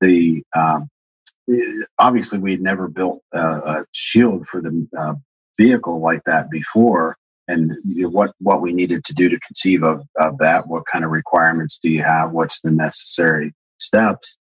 the 0.00 0.44
um, 0.56 0.88
obviously 1.98 2.38
we 2.38 2.52
had 2.52 2.60
never 2.60 2.86
built 2.86 3.22
a, 3.32 3.40
a 3.40 3.84
shield 3.92 4.46
for 4.46 4.60
the 4.60 4.86
uh, 4.96 5.14
vehicle 5.58 6.00
like 6.00 6.22
that 6.26 6.48
before 6.50 7.16
and 7.48 7.72
you 7.84 8.02
know, 8.02 8.08
what 8.08 8.30
what 8.38 8.62
we 8.62 8.72
needed 8.72 9.02
to 9.04 9.14
do 9.14 9.28
to 9.28 9.40
conceive 9.40 9.82
of, 9.82 10.06
of 10.16 10.38
that 10.38 10.68
what 10.68 10.86
kind 10.86 11.04
of 11.04 11.10
requirements 11.10 11.78
do 11.78 11.90
you 11.90 12.02
have 12.02 12.30
what's 12.30 12.60
the 12.60 12.70
necessary 12.70 13.52
steps 13.78 14.38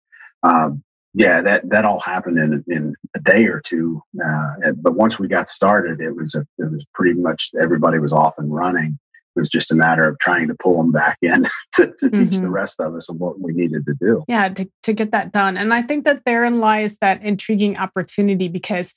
um, 0.45 0.83
yeah, 1.13 1.41
that 1.41 1.69
that 1.69 1.85
all 1.85 1.99
happened 2.01 2.37
in 2.37 2.63
in 2.67 2.93
a 3.15 3.19
day 3.19 3.45
or 3.45 3.61
two. 3.61 4.01
Uh, 4.23 4.71
but 4.75 4.95
once 4.95 5.17
we 5.17 5.27
got 5.27 5.49
started, 5.49 6.01
it 6.01 6.15
was 6.15 6.35
a, 6.35 6.41
it 6.57 6.71
was 6.71 6.85
pretty 6.93 7.19
much 7.19 7.51
everybody 7.59 7.99
was 7.99 8.11
off 8.11 8.37
and 8.37 8.53
running. 8.53 8.99
It 9.35 9.39
was 9.39 9.49
just 9.49 9.71
a 9.71 9.75
matter 9.75 10.07
of 10.07 10.17
trying 10.19 10.47
to 10.47 10.55
pull 10.55 10.77
them 10.77 10.91
back 10.91 11.17
in 11.21 11.43
to, 11.73 11.93
to 11.99 12.09
teach 12.09 12.31
mm-hmm. 12.31 12.43
the 12.43 12.49
rest 12.49 12.79
of 12.79 12.95
us 12.95 13.09
what 13.09 13.39
we 13.39 13.53
needed 13.53 13.85
to 13.85 13.93
do. 13.99 14.23
Yeah, 14.27 14.49
to, 14.49 14.69
to 14.83 14.93
get 14.93 15.11
that 15.11 15.31
done. 15.31 15.57
And 15.57 15.73
I 15.73 15.81
think 15.81 16.05
that 16.05 16.23
therein 16.25 16.59
lies 16.59 16.97
that 16.97 17.21
intriguing 17.21 17.77
opportunity 17.77 18.47
because 18.47 18.93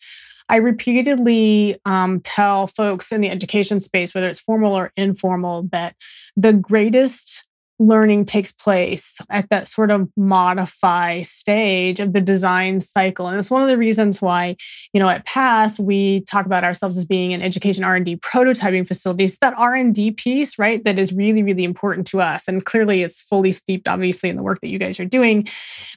I 0.49 0.57
repeatedly 0.57 1.79
um, 1.85 2.21
tell 2.21 2.69
folks 2.69 3.13
in 3.13 3.21
the 3.21 3.31
education 3.31 3.81
space, 3.81 4.15
whether 4.15 4.29
it's 4.29 4.41
formal 4.41 4.75
or 4.75 4.93
informal, 4.97 5.69
that 5.73 5.95
the 6.37 6.53
greatest 6.53 7.45
learning 7.79 8.25
takes 8.25 8.51
place 8.51 9.19
at 9.31 9.49
that 9.51 9.69
sort 9.69 9.91
of 9.91 10.09
modify 10.17 11.21
stage 11.23 12.01
of 12.01 12.12
the 12.12 12.21
design 12.21 12.81
cycle. 12.81 13.29
And 13.29 13.38
it's 13.38 13.51
one 13.51 13.62
of 13.62 13.69
the 13.69 13.79
reasons 13.79 14.21
why 14.21 14.57
you 14.93 15.01
know 15.01 15.09
at 15.09 15.25
Past 15.25 15.79
we 15.79 16.23
talk 16.23 16.47
about 16.47 16.64
ourselves 16.64 16.99
as 16.99 17.05
being 17.05 17.33
an 17.33 17.43
education 17.43 17.85
r&d 17.85 18.17
prototyping 18.17 18.87
facilities 18.87 19.38
that 19.38 19.55
r&d 19.57 20.11
piece 20.12 20.59
right 20.59 20.83
that 20.85 20.99
is 20.99 21.12
really 21.12 21.43
really 21.43 21.64
important 21.64 22.07
to 22.09 22.21
us. 22.21 22.49
And 22.49 22.64
clearly 22.64 23.03
it's 23.03 23.21
fully 23.21 23.53
steeped 23.53 23.87
obviously 23.87 24.29
in 24.29 24.37
the 24.37 24.43
work 24.43 24.61
that 24.62 24.69
you 24.69 24.79
guys 24.79 24.99
are 24.99 25.05
doing. 25.05 25.47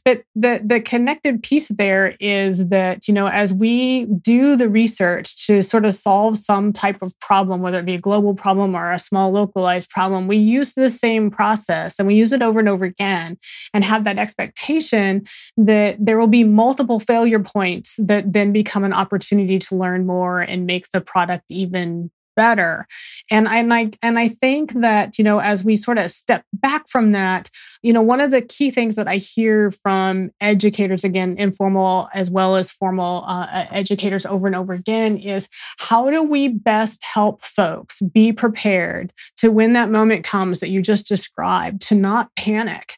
But 0.05 0.23
the 0.35 0.61
the 0.63 0.81
connected 0.81 1.41
piece 1.41 1.69
there 1.69 2.15
is 2.19 2.67
that 2.67 3.07
you 3.07 3.13
know 3.13 3.27
as 3.27 3.53
we 3.53 4.05
do 4.05 4.55
the 4.55 4.69
research 4.69 5.47
to 5.47 5.61
sort 5.63 5.85
of 5.85 5.93
solve 5.93 6.37
some 6.37 6.71
type 6.73 7.01
of 7.01 7.17
problem 7.19 7.61
whether 7.61 7.79
it 7.79 7.85
be 7.85 7.95
a 7.95 7.99
global 7.99 8.35
problem 8.35 8.75
or 8.75 8.91
a 8.91 8.99
small 8.99 9.31
localized 9.31 9.89
problem 9.89 10.27
we 10.27 10.37
use 10.37 10.73
the 10.73 10.89
same 10.89 11.31
process 11.31 11.70
process 11.71 11.99
and 11.99 12.07
we 12.07 12.15
use 12.15 12.31
it 12.31 12.41
over 12.41 12.59
and 12.59 12.69
over 12.69 12.85
again 12.85 13.37
and 13.73 13.83
have 13.83 14.03
that 14.03 14.17
expectation 14.17 15.23
that 15.57 15.95
there 15.99 16.19
will 16.19 16.27
be 16.27 16.43
multiple 16.43 16.99
failure 16.99 17.39
points 17.39 17.95
that 17.97 18.31
then 18.31 18.51
become 18.51 18.83
an 18.83 18.93
opportunity 18.93 19.57
to 19.59 19.75
learn 19.75 20.05
more 20.05 20.41
and 20.41 20.65
make 20.65 20.89
the 20.91 21.01
product 21.01 21.45
even 21.49 22.11
better. 22.35 22.87
And 23.29 23.47
I, 23.47 23.57
and 23.57 23.73
I 23.73 23.91
and 24.01 24.19
I 24.19 24.27
think 24.27 24.73
that, 24.81 25.17
you 25.17 25.23
know, 25.23 25.39
as 25.39 25.63
we 25.63 25.75
sort 25.75 25.97
of 25.97 26.11
step 26.11 26.43
back 26.53 26.87
from 26.87 27.11
that, 27.11 27.49
you 27.81 27.93
know, 27.93 28.01
one 28.01 28.19
of 28.19 28.31
the 28.31 28.41
key 28.41 28.69
things 28.69 28.95
that 28.95 29.07
I 29.07 29.17
hear 29.17 29.71
from 29.71 30.31
educators 30.39 31.03
again, 31.03 31.35
informal 31.37 32.09
as 32.13 32.29
well 32.29 32.55
as 32.55 32.71
formal 32.71 33.23
uh, 33.27 33.65
educators 33.71 34.25
over 34.25 34.47
and 34.47 34.55
over 34.55 34.73
again 34.73 35.17
is 35.17 35.49
how 35.77 36.09
do 36.09 36.23
we 36.23 36.47
best 36.47 37.03
help 37.03 37.43
folks 37.43 38.01
be 38.01 38.31
prepared 38.31 39.13
to 39.37 39.49
when 39.51 39.73
that 39.73 39.89
moment 39.89 40.23
comes 40.23 40.59
that 40.59 40.69
you 40.69 40.81
just 40.81 41.07
described 41.07 41.81
to 41.81 41.95
not 41.95 42.33
panic 42.35 42.97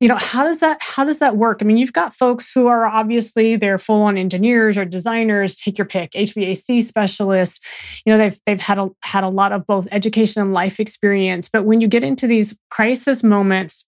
you 0.00 0.08
know 0.08 0.16
how 0.16 0.44
does 0.44 0.60
that 0.60 0.78
how 0.80 1.04
does 1.04 1.18
that 1.20 1.36
work? 1.36 1.58
I 1.60 1.64
mean 1.64 1.76
you've 1.76 1.92
got 1.92 2.14
folks 2.14 2.50
who 2.52 2.66
are 2.66 2.84
obviously 2.84 3.56
they're 3.56 3.78
full 3.78 4.02
on 4.02 4.16
engineers 4.16 4.76
or 4.76 4.84
designers 4.84 5.56
take 5.56 5.78
your 5.78 5.86
pick 5.86 6.12
hvac 6.12 6.82
specialists. 6.82 7.60
You 8.04 8.12
know 8.12 8.18
they've 8.18 8.38
they've 8.46 8.60
had 8.60 8.78
a 8.78 8.90
had 9.02 9.24
a 9.24 9.28
lot 9.28 9.52
of 9.52 9.66
both 9.66 9.88
education 9.90 10.42
and 10.42 10.52
life 10.52 10.80
experience 10.80 11.48
but 11.52 11.64
when 11.64 11.80
you 11.80 11.88
get 11.88 12.04
into 12.04 12.26
these 12.26 12.56
crisis 12.70 13.22
moments 13.22 13.86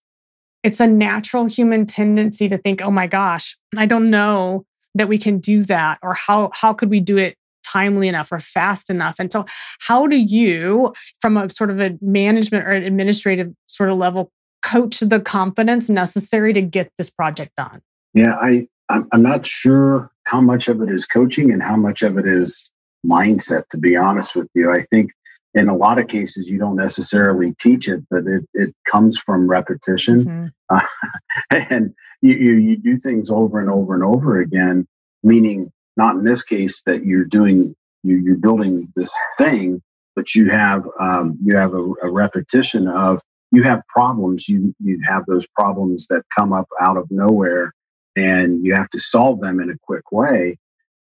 it's 0.63 0.79
a 0.79 0.87
natural 0.87 1.45
human 1.45 1.85
tendency 1.85 2.49
to 2.49 2.57
think 2.57 2.81
oh 2.81 2.91
my 2.91 3.07
gosh 3.07 3.57
i 3.77 3.85
don't 3.85 4.09
know 4.09 4.65
that 4.95 5.07
we 5.07 5.17
can 5.17 5.39
do 5.39 5.63
that 5.63 5.99
or 6.01 6.13
how 6.13 6.49
how 6.53 6.73
could 6.73 6.89
we 6.89 6.99
do 6.99 7.17
it 7.17 7.37
timely 7.63 8.07
enough 8.07 8.31
or 8.31 8.39
fast 8.39 8.89
enough 8.89 9.15
and 9.19 9.31
so 9.31 9.45
how 9.79 10.07
do 10.07 10.15
you 10.15 10.93
from 11.19 11.37
a 11.37 11.49
sort 11.49 11.69
of 11.69 11.79
a 11.79 11.97
management 12.01 12.65
or 12.65 12.71
an 12.71 12.83
administrative 12.83 13.51
sort 13.67 13.89
of 13.89 13.97
level 13.97 14.31
coach 14.67 14.99
the 14.99 15.19
confidence 15.19 15.89
necessary 15.89 16.53
to 16.53 16.61
get 16.61 16.91
this 16.97 17.09
project 17.09 17.51
done? 17.55 17.81
Yeah, 18.13 18.35
I 18.35 18.67
I'm 18.89 19.21
not 19.21 19.45
sure 19.45 20.11
how 20.23 20.41
much 20.41 20.67
of 20.67 20.81
it 20.81 20.89
is 20.89 21.05
coaching 21.05 21.51
and 21.51 21.61
how 21.61 21.75
much 21.75 22.03
of 22.03 22.17
it 22.17 22.25
is 22.25 22.71
mindset. 23.05 23.67
To 23.69 23.77
be 23.77 23.95
honest 23.95 24.35
with 24.35 24.47
you, 24.53 24.71
I 24.71 24.83
think 24.83 25.11
in 25.53 25.67
a 25.67 25.75
lot 25.75 25.99
of 25.99 26.07
cases 26.07 26.49
you 26.49 26.57
don't 26.57 26.75
necessarily 26.75 27.53
teach 27.59 27.87
it, 27.87 28.01
but 28.09 28.25
it, 28.27 28.43
it 28.53 28.73
comes 28.85 29.17
from 29.17 29.49
repetition, 29.49 30.25
mm-hmm. 30.25 30.47
uh, 30.69 30.81
and 31.69 31.93
you, 32.21 32.35
you 32.35 32.53
you 32.53 32.77
do 32.77 32.97
things 32.97 33.29
over 33.29 33.59
and 33.59 33.69
over 33.69 33.93
and 33.93 34.03
over 34.03 34.39
again. 34.39 34.87
Meaning, 35.23 35.71
not 35.97 36.15
in 36.15 36.23
this 36.23 36.43
case 36.43 36.83
that 36.83 37.05
you're 37.05 37.25
doing 37.25 37.75
you, 38.03 38.17
you're 38.17 38.37
building 38.37 38.91
this 38.95 39.13
thing, 39.37 39.81
but 40.15 40.35
you 40.35 40.49
have 40.49 40.85
um, 40.99 41.37
you 41.43 41.55
have 41.55 41.73
a, 41.73 41.83
a 42.03 42.09
repetition 42.09 42.87
of 42.87 43.19
you 43.51 43.63
have 43.63 43.81
problems, 43.87 44.47
you 44.49 44.75
you 44.79 44.99
have 45.07 45.25
those 45.25 45.47
problems 45.47 46.07
that 46.07 46.23
come 46.35 46.53
up 46.53 46.67
out 46.81 46.97
of 46.97 47.09
nowhere, 47.09 47.73
and 48.15 48.65
you 48.65 48.73
have 48.73 48.89
to 48.89 48.99
solve 48.99 49.41
them 49.41 49.59
in 49.59 49.69
a 49.69 49.77
quick 49.83 50.11
way. 50.11 50.57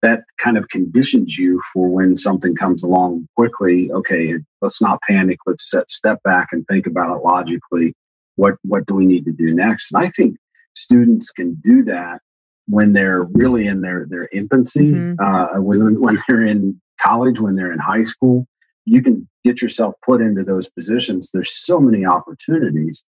That 0.02 0.24
kind 0.38 0.58
of 0.58 0.68
conditions 0.68 1.38
you 1.38 1.62
for 1.72 1.88
when 1.88 2.16
something 2.16 2.56
comes 2.56 2.82
along 2.82 3.28
quickly. 3.36 3.92
Okay, 3.92 4.34
let's 4.60 4.82
not 4.82 5.00
panic. 5.08 5.38
Let's 5.46 5.70
set 5.70 5.88
step 5.90 6.20
back 6.24 6.48
and 6.52 6.66
think 6.66 6.86
about 6.86 7.16
it 7.16 7.22
logically. 7.22 7.94
What 8.36 8.56
what 8.62 8.86
do 8.86 8.94
we 8.94 9.06
need 9.06 9.24
to 9.26 9.32
do 9.32 9.54
next? 9.54 9.92
And 9.92 10.04
I 10.04 10.08
think 10.08 10.36
students 10.74 11.30
can 11.30 11.54
do 11.64 11.84
that 11.84 12.20
when 12.66 12.92
they're 12.92 13.22
really 13.22 13.68
in 13.68 13.82
their 13.82 14.06
their 14.08 14.28
infancy, 14.32 14.90
mm-hmm. 14.90 15.22
uh, 15.22 15.60
when 15.60 16.00
when 16.00 16.18
they're 16.26 16.44
in 16.44 16.80
college, 17.00 17.40
when 17.40 17.54
they're 17.54 17.72
in 17.72 17.78
high 17.78 18.04
school 18.04 18.46
you 18.84 19.02
can 19.02 19.28
get 19.44 19.62
yourself 19.62 19.94
put 20.04 20.20
into 20.20 20.44
those 20.44 20.68
positions. 20.68 21.30
There's 21.32 21.52
so 21.52 21.80
many 21.80 22.04
opportunities 22.04 23.04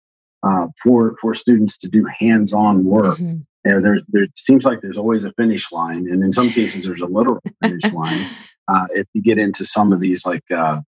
uh, 0.44 0.68
for 0.82 1.16
for 1.22 1.36
students 1.36 1.78
to 1.80 1.90
do 1.90 2.06
hands-on 2.06 2.84
work. 2.86 3.18
Mm-hmm. 3.18 3.38
Know, 3.64 3.82
there's 3.82 4.04
there 4.10 4.28
seems 4.36 4.66
like 4.66 4.82
there's 4.82 4.98
always 4.98 5.24
a 5.24 5.34
finish 5.34 5.72
line, 5.72 6.08
and 6.10 6.24
in 6.24 6.32
some 6.32 6.50
cases 6.52 6.86
there's 6.86 7.02
a 7.02 7.08
literal 7.08 7.42
finish 7.62 7.92
line. 7.94 8.28
Uh, 8.68 8.88
if 8.92 9.08
you 9.14 9.22
get 9.22 9.38
into 9.38 9.66
some 9.66 9.92
of 9.92 10.00
these 10.00 10.26
like 10.26 10.44
uh, 10.52 10.82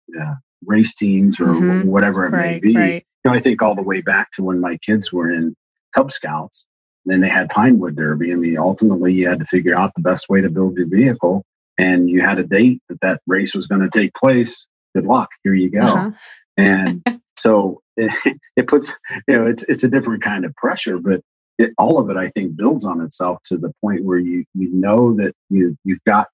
race 0.65 0.95
teams 0.95 1.41
or 1.41 1.47
mm-hmm. 1.47 1.89
whatever 1.89 2.27
it 2.27 2.31
right, 2.31 2.43
may 2.43 2.61
be, 2.61 2.77
right. 2.77 3.07
you 3.25 3.31
know, 3.31 3.37
I 3.37 3.41
think 3.41 3.63
all 3.63 3.75
the 3.75 3.83
way 3.83 4.03
back 4.03 4.31
to 4.33 4.45
when 4.45 4.61
my 4.61 4.77
kids 4.79 5.13
were 5.13 5.31
in 5.31 5.55
Cub 5.95 6.11
Scouts. 6.11 6.67
Then 7.07 7.23
they 7.23 7.29
had 7.29 7.49
Pinewood 7.49 7.97
Derby. 7.97 8.31
I 8.31 8.37
mean, 8.37 8.59
ultimately, 8.59 9.15
you 9.15 9.27
had 9.27 9.39
to 9.39 9.47
figure 9.47 9.77
out 9.77 9.95
the 9.95 10.03
best 10.03 10.29
way 10.29 10.43
to 10.43 10.51
build 10.51 10.77
your 10.77 10.87
vehicle 10.87 11.45
and 11.81 12.11
you 12.11 12.21
had 12.21 12.39
a 12.39 12.45
date 12.45 12.83
that 12.89 13.01
that 13.01 13.23
race 13.27 13.55
was 13.55 13.67
going 13.67 13.81
to 13.81 13.89
take 13.89 14.13
place 14.15 14.67
good 14.95 15.07
luck 15.07 15.31
here 15.45 15.55
you 15.55 15.71
go 15.71 15.81
uh-huh. 15.81 16.11
and 16.57 17.03
so 17.39 17.81
it, 17.97 18.39
it, 18.57 18.67
puts 18.67 18.91
you 19.29 19.37
know 19.37 19.47
it's 19.47 19.63
it's 19.65 19.85
a 19.85 19.89
different 19.89 20.23
kind 20.23 20.45
of 20.45 20.55
pressure 20.57 20.99
but 20.99 21.21
it, 21.59 21.73
all 21.79 21.99
of 21.99 22.11
it 22.11 22.17
i 22.17 22.29
think 22.29 22.57
builds 22.57 22.85
on 22.85 23.01
itself 23.01 23.39
to 23.45 23.57
the 23.57 23.73
point 23.81 24.05
where 24.05 24.19
you 24.19 24.45
you 24.55 24.73
know 24.73 25.15
that 25.15 25.35
you 25.49 25.77
you've 25.85 26.05
got 26.07 26.29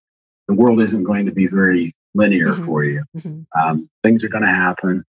the 0.48 0.54
world 0.54 0.80
isn't 0.80 1.04
going 1.04 1.26
to 1.26 1.32
be 1.32 1.46
very 1.46 1.92
linear 2.14 2.52
mm-hmm. 2.52 2.64
for 2.64 2.84
you 2.84 3.02
mm-hmm. 3.16 3.42
um, 3.60 3.88
things 4.02 4.24
are 4.24 4.28
going 4.28 4.44
to 4.44 4.50
happen 4.50 5.04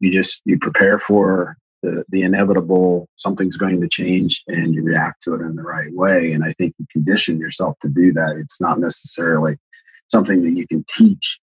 you 0.00 0.10
just 0.10 0.42
you 0.44 0.58
prepare 0.58 0.98
for 0.98 1.56
the, 1.82 2.04
the 2.10 2.22
inevitable 2.22 3.08
something's 3.16 3.56
going 3.56 3.80
to 3.80 3.88
change 3.88 4.42
and 4.48 4.74
you 4.74 4.82
react 4.82 5.22
to 5.22 5.34
it 5.34 5.40
in 5.40 5.56
the 5.56 5.62
right 5.62 5.92
way 5.94 6.32
and 6.32 6.44
i 6.44 6.52
think 6.54 6.74
you 6.78 6.86
condition 6.92 7.38
yourself 7.38 7.78
to 7.80 7.88
do 7.88 8.12
that 8.12 8.36
it's 8.36 8.60
not 8.60 8.78
necessarily 8.78 9.56
something 10.08 10.42
that 10.42 10.56
you 10.56 10.66
can 10.66 10.84
teach 10.88 11.38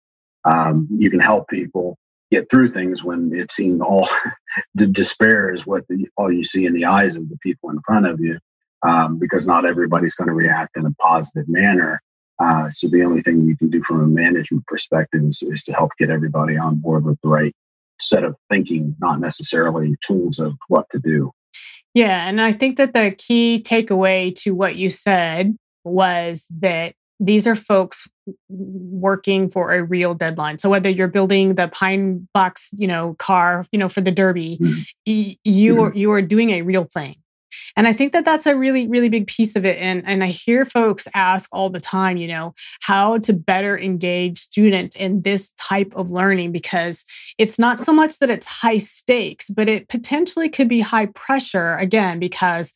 um, 0.45 0.89
you 0.91 1.11
can 1.11 1.21
help 1.21 1.49
people 1.49 1.99
get 2.31 2.51
through 2.51 2.69
things 2.69 3.05
when 3.05 3.31
it 3.35 3.51
seems 3.51 3.81
all 3.81 4.09
the 4.75 4.87
despair 4.87 5.53
is 5.53 5.67
what 5.67 5.87
the, 5.89 6.09
all 6.17 6.33
you 6.33 6.45
see 6.45 6.67
in 6.67 6.73
the 6.73 6.85
eyes 6.85 7.17
of 7.17 7.29
the 7.29 7.39
people 7.39 7.71
in 7.71 7.81
front 7.83 8.07
of 8.07 8.21
you 8.21 8.39
um, 8.83 9.19
because 9.19 9.47
not 9.47 9.65
everybody's 9.65 10.15
going 10.15 10.29
to 10.29 10.35
react 10.35 10.77
in 10.77 10.87
a 10.87 10.93
positive 10.93 11.49
manner. 11.49 12.03
Uh, 12.39 12.69
so 12.69 12.89
the 12.89 13.05
only 13.05 13.21
thing 13.21 13.41
you 13.41 13.57
can 13.57 13.71
do 13.71 13.83
from 13.83 14.01
a 14.01 14.07
management 14.07 14.67
perspective 14.67 15.23
is, 15.23 15.43
is 15.43 15.63
to 15.65 15.73
help 15.73 15.91
get 15.99 16.11
everybody 16.11 16.57
on 16.57 16.77
board 16.77 17.05
with 17.05 17.21
the 17.23 17.29
right 17.29 17.55
set 18.01 18.25
of 18.25 18.35
thinking 18.51 18.97
not 18.99 19.21
necessarily 19.21 19.95
tools 20.05 20.39
of 20.39 20.55
what 20.69 20.89
to 20.91 20.99
do. 20.99 21.31
Yeah 21.95 22.27
and 22.27 22.41
i 22.41 22.53
think 22.53 22.79
that 22.79 22.95
the 22.95 23.15
key 23.17 23.63
takeaway 23.65 24.35
to 24.37 24.55
what 24.55 24.77
you 24.77 24.89
said 24.89 25.55
was 25.85 26.47
that 26.51 26.95
these 27.21 27.47
are 27.47 27.55
folks 27.55 28.09
working 28.49 29.51
for 29.51 29.73
a 29.73 29.83
real 29.83 30.15
deadline. 30.15 30.59
So 30.59 30.69
whether 30.69 30.89
you're 30.89 31.09
building 31.09 31.55
the 31.55 31.69
pine 31.69 32.29
box, 32.35 32.71
you 32.77 32.87
know, 32.87 33.15
car, 33.19 33.65
you 33.73 33.79
know, 33.79 33.89
for 33.89 34.01
the 34.01 34.11
derby, 34.11 34.59
mm-hmm. 34.61 35.33
you 35.45 35.75
mm-hmm. 35.75 35.85
are 35.85 35.95
you 35.95 36.11
are 36.13 36.23
doing 36.23 36.51
a 36.51 36.63
real 36.63 36.85
thing. 36.85 37.17
And 37.77 37.87
I 37.87 37.93
think 37.93 38.13
that 38.13 38.25
that's 38.25 38.47
a 38.47 38.57
really, 38.57 38.87
really 38.87 39.11
big 39.11 39.27
piece 39.27 39.57
of 39.57 39.65
it. 39.67 39.77
And, 39.79 40.03
and 40.07 40.25
I 40.25 40.29
hear 40.29 40.65
folks 40.65 41.07
ask 41.13 41.51
all 41.53 41.69
the 41.69 41.81
time, 41.81 42.17
you 42.17 42.29
know, 42.29 42.55
how 42.81 43.19
to 43.19 43.33
better 43.35 43.79
engage 43.79 44.39
students 44.39 44.97
in 44.97 45.23
this 45.23 45.51
type 45.59 45.93
of 45.95 46.11
learning 46.11 46.53
because 46.53 47.05
it's 47.37 47.59
not 47.59 47.79
so 47.79 47.93
much 47.93 48.19
that 48.21 48.31
it's 48.31 48.47
high 48.47 48.79
stakes, 48.79 49.51
but 49.51 49.69
it 49.69 49.89
potentially 49.89 50.49
could 50.49 50.69
be 50.69 50.81
high 50.81 51.07
pressure 51.07 51.77
again, 51.77 52.19
because 52.19 52.73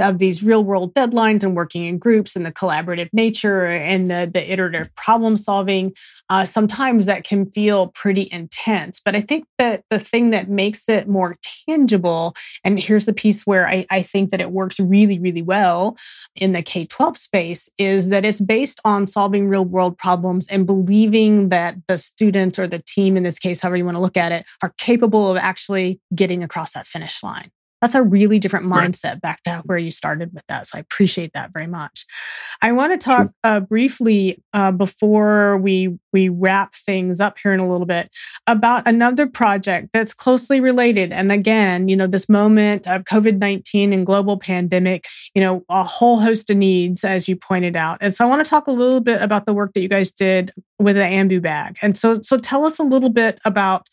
of 0.00 0.18
these 0.18 0.42
real 0.42 0.64
world 0.64 0.94
deadlines 0.94 1.42
and 1.42 1.54
working 1.54 1.84
in 1.84 1.98
groups 1.98 2.36
and 2.36 2.44
the 2.44 2.52
collaborative 2.52 3.08
nature 3.12 3.66
and 3.66 4.10
the, 4.10 4.30
the 4.32 4.52
iterative 4.52 4.94
problem 4.94 5.36
solving, 5.36 5.92
uh, 6.28 6.44
sometimes 6.44 7.06
that 7.06 7.24
can 7.24 7.46
feel 7.46 7.88
pretty 7.88 8.28
intense. 8.32 9.00
But 9.04 9.14
I 9.14 9.20
think 9.20 9.46
that 9.58 9.84
the 9.90 9.98
thing 9.98 10.30
that 10.30 10.48
makes 10.48 10.88
it 10.88 11.08
more 11.08 11.36
tangible, 11.66 12.34
and 12.64 12.78
here's 12.78 13.06
the 13.06 13.12
piece 13.12 13.46
where 13.46 13.68
I, 13.68 13.86
I 13.90 14.02
think 14.02 14.30
that 14.30 14.40
it 14.40 14.50
works 14.50 14.80
really, 14.80 15.18
really 15.18 15.42
well 15.42 15.96
in 16.34 16.52
the 16.52 16.62
K 16.62 16.86
12 16.86 17.16
space, 17.16 17.68
is 17.78 18.08
that 18.08 18.24
it's 18.24 18.40
based 18.40 18.80
on 18.84 19.06
solving 19.06 19.48
real 19.48 19.64
world 19.64 19.98
problems 19.98 20.46
and 20.48 20.66
believing 20.66 21.50
that 21.50 21.76
the 21.88 21.98
students 21.98 22.58
or 22.58 22.66
the 22.66 22.82
team, 22.86 23.16
in 23.16 23.22
this 23.22 23.38
case, 23.38 23.60
however 23.60 23.76
you 23.76 23.84
want 23.84 23.96
to 23.96 24.00
look 24.00 24.16
at 24.16 24.32
it, 24.32 24.46
are 24.62 24.74
capable 24.78 25.30
of 25.30 25.36
actually 25.36 26.00
getting 26.14 26.42
across 26.42 26.72
that 26.72 26.86
finish 26.86 27.22
line 27.22 27.50
that's 27.80 27.94
a 27.94 28.02
really 28.02 28.38
different 28.38 28.66
mindset 28.66 29.12
right. 29.12 29.20
back 29.22 29.42
to 29.44 29.62
where 29.64 29.78
you 29.78 29.90
started 29.90 30.32
with 30.34 30.44
that. 30.48 30.66
So 30.66 30.78
I 30.78 30.80
appreciate 30.80 31.32
that 31.34 31.52
very 31.52 31.66
much. 31.66 32.06
I 32.62 32.72
want 32.72 32.92
to 32.92 33.02
talk 33.02 33.22
sure. 33.22 33.34
uh, 33.44 33.60
briefly 33.60 34.42
uh, 34.52 34.70
before 34.70 35.56
we 35.58 35.98
we 36.12 36.28
wrap 36.28 36.74
things 36.74 37.20
up 37.20 37.36
here 37.42 37.52
in 37.52 37.60
a 37.60 37.70
little 37.70 37.86
bit 37.86 38.10
about 38.46 38.86
another 38.86 39.26
project 39.26 39.90
that's 39.92 40.12
closely 40.12 40.60
related. 40.60 41.12
And 41.12 41.30
again, 41.30 41.88
you 41.88 41.96
know, 41.96 42.06
this 42.06 42.28
moment 42.28 42.86
of 42.86 43.04
COVID 43.04 43.38
nineteen 43.38 43.92
and 43.92 44.04
global 44.04 44.38
pandemic, 44.38 45.06
you 45.34 45.42
know, 45.42 45.64
a 45.68 45.84
whole 45.84 46.18
host 46.18 46.50
of 46.50 46.56
needs, 46.56 47.04
as 47.04 47.28
you 47.28 47.36
pointed 47.36 47.76
out. 47.76 47.98
And 48.00 48.14
so 48.14 48.24
I 48.24 48.28
want 48.28 48.44
to 48.44 48.50
talk 48.50 48.66
a 48.66 48.72
little 48.72 49.00
bit 49.00 49.22
about 49.22 49.46
the 49.46 49.54
work 49.54 49.72
that 49.74 49.80
you 49.80 49.88
guys 49.88 50.10
did 50.10 50.52
with 50.78 50.96
the 50.96 51.02
Ambu 51.02 51.40
bag. 51.40 51.78
And 51.80 51.96
so 51.96 52.20
so 52.20 52.36
tell 52.36 52.64
us 52.64 52.78
a 52.78 52.84
little 52.84 53.10
bit 53.10 53.40
about 53.44 53.88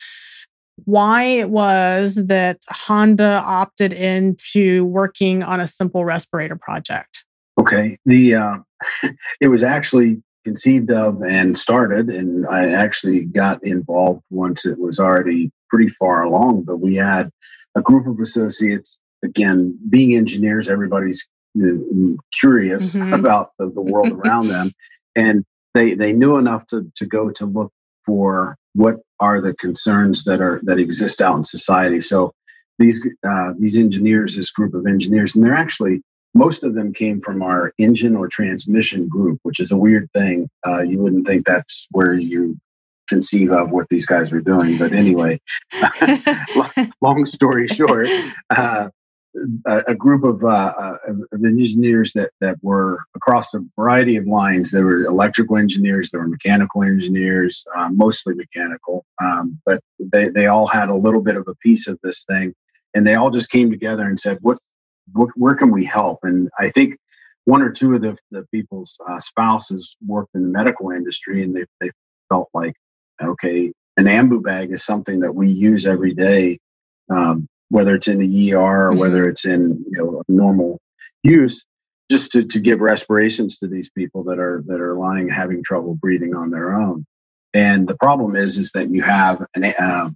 why 0.85 1.23
it 1.23 1.49
was 1.49 2.15
that 2.15 2.59
Honda 2.69 3.41
opted 3.43 3.93
into 3.93 4.85
working 4.85 5.43
on 5.43 5.59
a 5.59 5.67
simple 5.67 6.05
respirator 6.05 6.55
project. 6.55 7.25
Okay. 7.59 7.97
The 8.05 8.35
uh, 8.35 8.57
it 9.41 9.47
was 9.47 9.63
actually 9.63 10.21
conceived 10.45 10.91
of 10.91 11.21
and 11.23 11.57
started, 11.57 12.09
and 12.09 12.45
I 12.47 12.69
actually 12.69 13.25
got 13.25 13.63
involved 13.63 14.23
once 14.29 14.65
it 14.65 14.79
was 14.79 14.99
already 14.99 15.51
pretty 15.69 15.89
far 15.89 16.23
along. 16.23 16.63
But 16.63 16.77
we 16.77 16.95
had 16.95 17.29
a 17.75 17.81
group 17.81 18.07
of 18.07 18.19
associates. 18.19 18.99
Again, 19.23 19.77
being 19.89 20.15
engineers, 20.15 20.69
everybody's 20.69 21.27
curious 22.31 22.95
mm-hmm. 22.95 23.13
about 23.19 23.51
the, 23.57 23.69
the 23.69 23.81
world 23.81 24.11
around 24.11 24.47
them, 24.47 24.71
and 25.15 25.43
they 25.73 25.95
they 25.95 26.13
knew 26.13 26.37
enough 26.37 26.65
to 26.67 26.89
to 26.95 27.05
go 27.05 27.31
to 27.31 27.45
look 27.45 27.73
for 28.07 28.57
what 28.73 28.97
are 29.19 29.41
the 29.41 29.53
concerns 29.55 30.23
that 30.23 30.41
are 30.41 30.59
that 30.63 30.79
exist 30.79 31.21
out 31.21 31.37
in 31.37 31.43
society. 31.43 32.01
So 32.01 32.33
these 32.79 33.05
uh, 33.27 33.53
these 33.59 33.77
engineers, 33.77 34.35
this 34.35 34.51
group 34.51 34.73
of 34.73 34.87
engineers, 34.87 35.35
and 35.35 35.45
they're 35.45 35.55
actually 35.55 36.01
most 36.33 36.63
of 36.63 36.75
them 36.75 36.93
came 36.93 37.19
from 37.19 37.41
our 37.41 37.73
engine 37.77 38.15
or 38.15 38.27
transmission 38.27 39.07
group, 39.07 39.39
which 39.43 39.59
is 39.59 39.71
a 39.71 39.77
weird 39.77 40.09
thing. 40.13 40.49
Uh, 40.65 40.81
you 40.81 40.99
wouldn't 40.99 41.25
think 41.25 41.45
that's 41.45 41.87
where 41.91 42.13
you 42.13 42.57
conceive 43.07 43.51
of 43.51 43.71
what 43.71 43.87
these 43.89 44.05
guys 44.05 44.31
were 44.31 44.41
doing, 44.41 44.77
but 44.77 44.91
anyway, 44.91 45.39
long 47.01 47.25
story 47.25 47.67
short, 47.67 48.07
uh, 48.49 48.89
a, 49.65 49.83
a, 49.89 49.95
group 49.95 50.23
of, 50.23 50.43
uh, 50.43 50.73
uh, 50.79 50.97
of 51.07 51.45
engineers 51.45 52.13
that 52.13 52.31
that 52.41 52.57
were 52.61 52.99
across 53.15 53.53
a 53.53 53.61
variety 53.75 54.15
of 54.17 54.25
lines. 54.27 54.71
There 54.71 54.85
were 54.85 55.05
electrical 55.05 55.57
engineers, 55.57 56.11
there 56.11 56.21
were 56.21 56.27
mechanical 56.27 56.83
engineers, 56.83 57.65
uh, 57.75 57.89
mostly 57.91 58.33
mechanical, 58.35 59.05
um, 59.23 59.59
but 59.65 59.81
they 59.99 60.29
they 60.29 60.47
all 60.47 60.67
had 60.67 60.89
a 60.89 60.95
little 60.95 61.21
bit 61.21 61.35
of 61.35 61.47
a 61.47 61.55
piece 61.55 61.87
of 61.87 61.99
this 62.03 62.25
thing 62.25 62.53
and 62.97 63.05
they 63.05 63.13
all 63.13 63.29
just 63.29 63.51
came 63.51 63.69
together 63.69 64.03
and 64.03 64.19
said, 64.19 64.39
"What, 64.41 64.57
what 65.13 65.29
where 65.35 65.53
can 65.53 65.71
we 65.71 65.85
help?" 65.85 66.19
And 66.23 66.49
I 66.57 66.69
think 66.69 66.97
one 67.45 67.61
or 67.61 67.71
two 67.71 67.93
of 67.93 68.01
the, 68.01 68.17
the 68.31 68.43
people's 68.51 68.99
uh, 69.07 69.19
spouses 69.19 69.95
worked 70.05 70.33
in 70.33 70.41
the 70.41 70.49
medical 70.49 70.89
industry, 70.89 71.43
and 71.43 71.55
they 71.55 71.65
they 71.79 71.91
felt 72.29 72.49
like, 72.55 72.73
okay, 73.21 73.71
an 73.97 74.05
ambu 74.05 74.41
bag 74.41 74.71
is 74.71 74.83
something 74.83 75.19
that 75.19 75.33
we 75.33 75.47
use 75.47 75.85
every 75.85 76.13
day, 76.13 76.59
um, 77.09 77.47
whether 77.69 77.95
it's 77.95 78.07
in 78.07 78.19
the 78.19 78.53
ER 78.53 78.57
or 78.57 78.89
mm-hmm. 78.89 78.99
whether 78.99 79.27
it's 79.27 79.45
in 79.45 79.83
you 79.89 79.97
know 79.97 80.23
normal 80.27 80.79
use, 81.23 81.65
just 82.09 82.31
to, 82.31 82.45
to 82.45 82.59
give 82.59 82.79
respirations 82.79 83.57
to 83.59 83.67
these 83.67 83.89
people 83.89 84.23
that 84.25 84.39
are 84.39 84.63
that 84.67 84.79
are 84.79 84.95
lying 84.95 85.29
having 85.29 85.63
trouble 85.63 85.95
breathing 85.95 86.35
on 86.35 86.51
their 86.51 86.73
own. 86.73 87.05
And 87.53 87.87
the 87.87 87.95
problem 87.95 88.35
is 88.35 88.57
is 88.57 88.71
that 88.71 88.89
you 88.89 89.01
have 89.01 89.45
an 89.55 89.63
uh, 89.63 90.09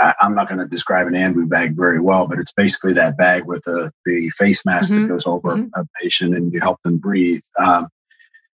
I, 0.00 0.14
am 0.20 0.34
not 0.34 0.48
going 0.48 0.58
to 0.58 0.66
describe 0.66 1.06
an 1.06 1.14
ambu 1.14 1.48
bag 1.48 1.76
very 1.76 2.00
well, 2.00 2.26
but 2.26 2.38
it's 2.38 2.52
basically 2.52 2.94
that 2.94 3.16
bag 3.16 3.44
with 3.44 3.62
the, 3.64 3.92
the 4.04 4.30
face 4.30 4.64
mask 4.64 4.92
mm-hmm. 4.92 5.02
that 5.02 5.08
goes 5.08 5.26
over 5.26 5.56
mm-hmm. 5.56 5.80
a 5.80 5.84
patient 6.00 6.34
and 6.34 6.52
you 6.52 6.60
help 6.60 6.82
them 6.82 6.98
breathe. 6.98 7.42
Um, 7.58 7.88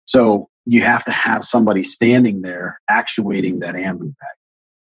so 0.06 0.50
you 0.66 0.82
have 0.82 1.06
to 1.06 1.12
have 1.12 1.44
somebody 1.44 1.84
standing 1.84 2.42
there 2.42 2.80
actuating 2.90 3.60
that 3.60 3.76
ambu 3.76 4.14
bag. 4.20 4.36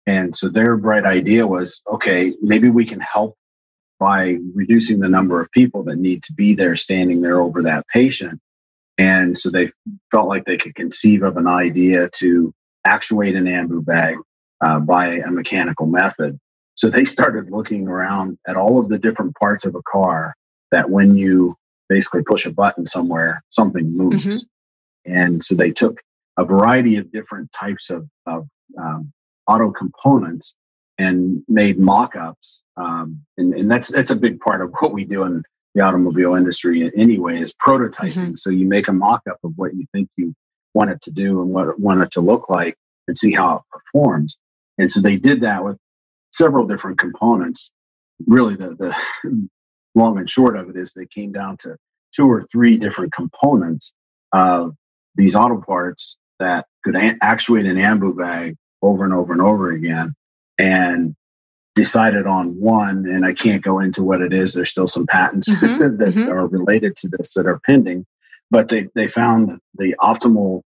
And 0.07 0.35
so 0.35 0.49
their 0.49 0.77
bright 0.77 1.05
idea 1.05 1.47
was 1.47 1.81
okay, 1.91 2.33
maybe 2.41 2.69
we 2.69 2.85
can 2.85 2.99
help 2.99 3.35
by 3.99 4.37
reducing 4.53 4.99
the 4.99 5.09
number 5.09 5.41
of 5.41 5.51
people 5.51 5.83
that 5.83 5.97
need 5.97 6.21
to 6.23 6.33
be 6.33 6.53
there 6.53 6.75
standing 6.75 7.21
there 7.21 7.39
over 7.39 7.61
that 7.63 7.85
patient. 7.93 8.39
And 8.97 9.37
so 9.37 9.49
they 9.49 9.71
felt 10.11 10.27
like 10.27 10.45
they 10.45 10.57
could 10.57 10.75
conceive 10.75 11.23
of 11.23 11.37
an 11.37 11.47
idea 11.47 12.09
to 12.15 12.53
actuate 12.85 13.35
an 13.35 13.45
ambu 13.45 13.83
bag 13.83 14.17
uh, 14.61 14.79
by 14.79 15.15
a 15.15 15.31
mechanical 15.31 15.85
method. 15.85 16.39
So 16.75 16.89
they 16.89 17.05
started 17.05 17.51
looking 17.51 17.87
around 17.87 18.37
at 18.47 18.57
all 18.57 18.79
of 18.79 18.89
the 18.89 18.99
different 18.99 19.35
parts 19.37 19.65
of 19.65 19.75
a 19.75 19.81
car 19.81 20.35
that 20.71 20.89
when 20.89 21.15
you 21.15 21.55
basically 21.89 22.23
push 22.23 22.45
a 22.45 22.53
button 22.53 22.85
somewhere, 22.85 23.43
something 23.49 23.95
moves. 23.95 24.45
Mm-hmm. 24.45 25.13
And 25.13 25.43
so 25.43 25.55
they 25.55 25.71
took 25.71 26.01
a 26.37 26.43
variety 26.43 26.97
of 26.97 27.11
different 27.11 27.51
types 27.51 27.89
of, 27.89 28.07
of 28.25 28.47
um, 28.77 29.13
auto 29.47 29.71
components 29.71 30.55
and 30.97 31.43
made 31.47 31.77
mock-ups. 31.77 32.63
Um, 32.77 33.21
and, 33.37 33.53
and, 33.53 33.69
that's 33.69 33.91
that's 33.91 34.11
a 34.11 34.15
big 34.15 34.39
part 34.39 34.61
of 34.61 34.71
what 34.79 34.93
we 34.93 35.03
do 35.03 35.23
in 35.23 35.43
the 35.73 35.81
automobile 35.81 36.35
industry 36.35 36.89
anyway 36.95 37.39
is 37.39 37.53
prototyping. 37.53 38.13
Mm-hmm. 38.13 38.35
So 38.35 38.49
you 38.49 38.65
make 38.65 38.87
a 38.87 38.93
mock-up 38.93 39.39
of 39.43 39.51
what 39.57 39.75
you 39.75 39.85
think 39.93 40.09
you 40.15 40.33
want 40.73 40.91
it 40.91 41.01
to 41.01 41.11
do 41.11 41.41
and 41.41 41.51
what 41.51 41.67
it 41.67 41.79
want 41.79 42.01
it 42.01 42.11
to 42.11 42.21
look 42.21 42.49
like 42.49 42.77
and 43.07 43.17
see 43.17 43.33
how 43.33 43.57
it 43.57 43.61
performs. 43.71 44.37
And 44.77 44.89
so 44.89 45.01
they 45.01 45.17
did 45.17 45.41
that 45.41 45.63
with 45.63 45.77
several 46.31 46.65
different 46.65 46.97
components. 46.97 47.71
Really, 48.25 48.55
the, 48.55 48.75
the 48.75 49.49
long 49.95 50.17
and 50.17 50.29
short 50.29 50.55
of 50.55 50.69
it 50.69 50.75
is 50.77 50.93
they 50.93 51.05
came 51.05 51.31
down 51.31 51.57
to 51.57 51.77
two 52.15 52.29
or 52.29 52.45
three 52.51 52.77
different 52.77 53.13
components 53.13 53.93
of 54.31 54.75
these 55.15 55.35
auto 55.35 55.61
parts 55.61 56.17
that 56.39 56.65
could 56.83 56.95
a- 56.95 57.17
actuate 57.21 57.65
an 57.65 57.77
ambu 57.77 58.17
bag 58.17 58.55
over 58.85 59.03
and 59.03 59.13
over 59.13 59.33
and 59.33 59.41
over 59.41 59.71
again 59.71 60.13
and 60.57 61.15
decided 61.75 62.25
on 62.25 62.59
one 62.59 63.05
and 63.09 63.25
i 63.25 63.33
can't 63.33 63.63
go 63.63 63.79
into 63.79 64.03
what 64.03 64.21
it 64.21 64.33
is 64.33 64.53
there's 64.53 64.69
still 64.69 64.87
some 64.87 65.05
patents 65.05 65.49
mm-hmm, 65.53 65.97
that 65.97 66.13
mm-hmm. 66.13 66.29
are 66.29 66.47
related 66.47 66.95
to 66.95 67.07
this 67.09 67.33
that 67.33 67.45
are 67.45 67.59
pending 67.65 68.05
but 68.51 68.69
they, 68.69 68.87
they 68.95 69.07
found 69.07 69.59
the 69.75 69.95
optimal 70.01 70.61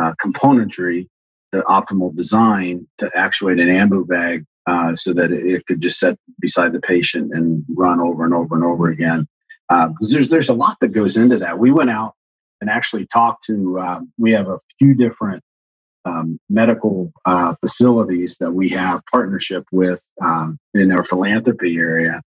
uh, 0.00 0.12
componentry 0.22 1.06
the 1.52 1.60
optimal 1.62 2.14
design 2.14 2.86
to 2.98 3.10
actuate 3.14 3.58
an 3.58 3.68
ambu 3.68 4.06
bag 4.06 4.44
uh, 4.68 4.94
so 4.94 5.14
that 5.14 5.32
it 5.32 5.64
could 5.66 5.80
just 5.80 5.98
set 5.98 6.18
beside 6.40 6.72
the 6.72 6.80
patient 6.80 7.32
and 7.32 7.64
run 7.74 8.00
over 8.00 8.24
and 8.24 8.34
over 8.34 8.54
and 8.54 8.64
over 8.64 8.90
again. 8.90 9.26
Uh, 9.70 9.88
there's 10.00 10.28
there's 10.28 10.50
a 10.50 10.54
lot 10.54 10.76
that 10.80 10.88
goes 10.88 11.16
into 11.16 11.38
that. 11.38 11.58
We 11.58 11.70
went 11.70 11.90
out 11.90 12.14
and 12.60 12.68
actually 12.68 13.06
talked 13.06 13.44
to. 13.44 13.78
Um, 13.80 14.12
we 14.18 14.32
have 14.32 14.48
a 14.48 14.58
few 14.78 14.94
different 14.94 15.42
um, 16.08 16.38
medical 16.48 17.12
uh, 17.24 17.54
facilities 17.60 18.36
that 18.38 18.52
we 18.52 18.68
have 18.70 19.02
partnership 19.12 19.64
with 19.72 20.02
um, 20.22 20.58
in 20.74 20.90
our 20.92 21.04
philanthropy 21.04 21.76
area, 21.76 22.22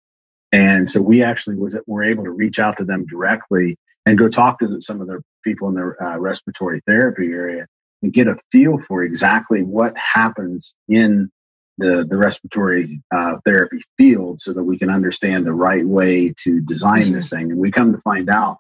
and 0.53 0.89
so 0.89 1.01
we 1.01 1.23
actually 1.23 1.57
was 1.57 1.77
were 1.87 2.05
able 2.05 2.25
to 2.25 2.31
reach 2.31 2.59
out 2.59 2.77
to 2.79 2.85
them 2.85 3.07
directly 3.07 3.77
and 4.07 4.19
go 4.19 4.29
talk 4.29 4.59
to 4.59 4.81
some 4.81 5.01
of 5.01 5.07
their 5.07 5.23
people 5.45 5.69
in 5.69 5.75
their 5.75 6.03
uh, 6.03 6.17
respiratory 6.19 6.81
therapy 6.89 7.27
area 7.27 7.67
and 8.03 8.13
get 8.13 8.27
a 8.27 8.37
feel 8.51 8.79
for 8.79 9.03
exactly 9.03 9.63
what 9.63 9.97
happens 9.97 10.75
in 10.89 11.31
the, 11.79 12.07
the 12.09 12.17
respiratory 12.17 13.01
uh, 13.15 13.37
therapy 13.45 13.81
field 13.97 14.41
so 14.41 14.53
that 14.53 14.65
we 14.65 14.79
can 14.79 14.91
understand 14.91 15.47
the 15.47 15.53
right 15.53 15.87
way 15.87 16.33
to 16.43 16.61
design 16.61 17.05
mm-hmm. 17.05 17.13
this 17.13 17.31
thing. 17.31 17.51
And 17.51 17.61
we 17.61 17.71
come 17.71 17.93
to 17.93 18.01
find 18.01 18.29
out, 18.29 18.59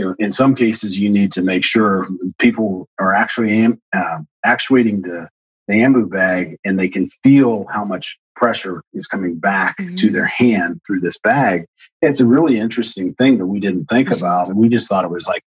you 0.00 0.06
know, 0.06 0.14
in 0.18 0.32
some 0.32 0.54
cases, 0.54 0.98
you 0.98 1.10
need 1.10 1.30
to 1.32 1.42
make 1.42 1.62
sure 1.62 2.08
people 2.38 2.88
are 2.98 3.12
actually 3.14 3.52
am, 3.52 3.78
uh, 3.94 4.20
actuating 4.42 5.02
the, 5.02 5.28
the 5.68 5.74
ambu 5.74 6.08
bag 6.08 6.56
and 6.64 6.78
they 6.78 6.88
can 6.88 7.06
feel 7.22 7.66
how 7.70 7.84
much 7.84 8.18
pressure 8.34 8.82
is 8.94 9.06
coming 9.06 9.38
back 9.38 9.76
mm-hmm. 9.76 9.94
to 9.96 10.08
their 10.08 10.24
hand 10.24 10.80
through 10.86 11.00
this 11.00 11.18
bag. 11.18 11.66
It's 12.00 12.18
a 12.18 12.24
really 12.24 12.58
interesting 12.58 13.12
thing 13.12 13.36
that 13.36 13.46
we 13.46 13.60
didn't 13.60 13.90
think 13.90 14.08
mm-hmm. 14.08 14.16
about. 14.16 14.48
And 14.48 14.56
we 14.56 14.70
just 14.70 14.88
thought 14.88 15.04
it 15.04 15.10
was 15.10 15.26
like 15.26 15.42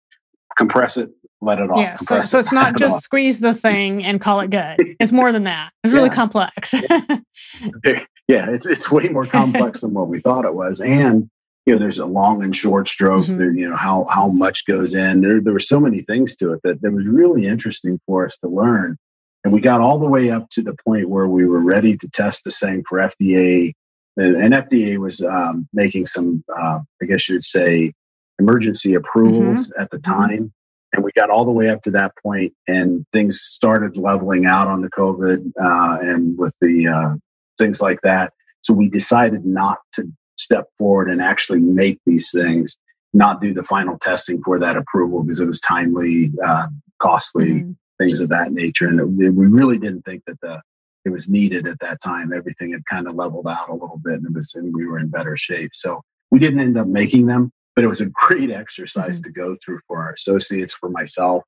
compress 0.57 0.97
it, 0.97 1.13
let 1.41 1.61
it 1.61 1.71
off. 1.71 1.79
Yeah, 1.79 1.95
so, 1.95 2.21
so 2.21 2.41
it's 2.41 2.53
not 2.53 2.77
just 2.77 3.05
squeeze 3.05 3.39
the 3.39 3.55
thing 3.55 4.03
and 4.03 4.21
call 4.21 4.41
it 4.41 4.51
good. 4.51 4.79
It's 4.99 5.13
more 5.13 5.31
than 5.31 5.45
that. 5.45 5.71
It's 5.85 5.93
really 5.93 6.11
complex. 6.11 6.75
yeah, 8.27 8.51
it's 8.51 8.67
it's 8.67 8.91
way 8.91 9.09
more 9.11 9.27
complex 9.27 9.83
than 9.83 9.95
what 9.95 10.09
we 10.09 10.21
thought 10.21 10.45
it 10.45 10.55
was. 10.55 10.81
And 10.81 11.31
you 11.67 11.75
know, 11.75 11.79
there's 11.79 11.99
a 11.99 12.07
long 12.07 12.43
and 12.43 12.55
short 12.55 12.89
stroke. 12.89 13.27
Mm-hmm. 13.27 13.39
There, 13.39 13.53
you 13.53 13.69
know 13.69 13.77
how 13.77 14.07
how 14.11 14.29
much 14.29 14.67
goes 14.67 14.95
in. 14.95 15.21
There 15.21 15.41
there 15.41 15.53
were 15.53 15.59
so 15.59 15.81
many 15.81 16.01
things 16.01 16.37
to 16.37 16.53
it 16.53 16.61
that 16.65 16.81
that 16.83 16.93
was 16.93 17.07
really 17.07 17.47
interesting 17.47 18.01
for 18.07 18.25
us 18.25 18.37
to 18.39 18.49
learn. 18.49 18.97
And 19.45 19.53
we 19.55 19.61
got 19.61 19.81
all 19.81 19.99
the 19.99 20.09
way 20.09 20.31
up 20.31 20.49
to 20.51 20.63
the 20.63 20.77
point 20.85 21.09
where 21.09 21.29
we 21.29 21.47
were 21.47 21.61
ready 21.61 21.97
to 21.97 22.11
test 22.11 22.45
the 22.45 22.51
thing 22.51 22.85
for 22.89 22.99
FDA. 22.99 23.73
And 24.17 24.53
FDA 24.53 24.99
was 24.99 25.23
um, 25.23 25.67
making 25.73 26.07
some, 26.07 26.45
uh, 26.55 26.81
I 27.01 27.07
guess 27.07 27.29
you'd 27.29 27.45
say, 27.45 27.95
emergency 28.39 28.95
approvals 28.95 29.69
mm-hmm. 29.69 29.81
at 29.81 29.91
the 29.91 29.99
mm-hmm. 29.99 30.13
time. 30.13 30.53
And 30.93 31.05
we 31.05 31.13
got 31.13 31.31
all 31.31 31.45
the 31.45 31.53
way 31.53 31.71
up 31.71 31.83
to 31.83 31.91
that 31.93 32.13
point, 32.21 32.53
and 32.67 33.07
things 33.13 33.41
started 33.41 33.97
leveling 33.97 34.45
out 34.45 34.67
on 34.67 34.83
the 34.83 34.91
COVID 34.91 35.53
uh, 35.63 35.99
and 36.03 36.37
with 36.37 36.55
the 36.61 36.89
uh, 36.89 37.15
things 37.59 37.81
like 37.81 38.01
that. 38.03 38.33
So 38.63 38.75
we 38.75 38.89
decided 38.91 39.47
not 39.47 39.79
to 39.95 40.11
step 40.51 40.67
forward 40.79 41.11
and 41.11 41.23
actually 41.23 41.61
make 41.61 41.99
these 42.07 42.31
things, 42.31 42.77
not 43.13 43.41
do 43.41 43.53
the 43.55 43.65
final 43.65 43.99
testing 43.99 44.43
for 44.43 44.59
that 44.59 44.77
approval 44.77 45.23
because 45.23 45.41
it 45.41 45.47
was 45.47 45.61
timely, 45.61 46.31
uh, 46.45 46.69
costly, 46.99 47.51
mm-hmm. 47.51 47.73
things 47.99 48.21
of 48.21 48.29
that 48.29 48.53
nature. 48.53 48.89
And 48.89 49.01
it, 49.01 49.07
we 49.07 49.29
really 49.29 49.79
didn't 49.79 50.03
think 50.03 50.23
that 50.27 50.41
the 50.41 50.61
it 51.07 51.11
was 51.11 51.31
needed 51.31 51.67
at 51.67 51.79
that 51.81 51.99
time. 52.03 52.31
Everything 52.31 52.73
had 52.73 52.85
kind 52.85 53.07
of 53.07 53.15
leveled 53.15 53.47
out 53.49 53.71
a 53.71 53.73
little 53.73 53.99
bit, 54.05 54.15
and 54.15 54.27
it 54.27 54.35
was 54.35 54.55
and 54.55 54.75
we 54.75 54.87
were 54.87 54.99
in 54.99 55.09
better 55.09 55.35
shape. 55.35 55.71
So 55.73 56.03
we 56.31 56.39
didn't 56.39 56.61
end 56.61 56.77
up 56.77 56.89
making 56.89 57.27
them 57.27 57.53
but 57.75 57.85
it 57.85 57.89
was 57.89 58.01
a 58.01 58.11
great 58.13 58.51
exercise 58.51 59.21
mm-hmm. 59.21 59.33
to 59.33 59.33
go 59.33 59.57
through 59.65 59.81
for 59.87 60.03
our 60.03 60.13
associates, 60.13 60.75
for 60.75 60.91
myself, 60.91 61.45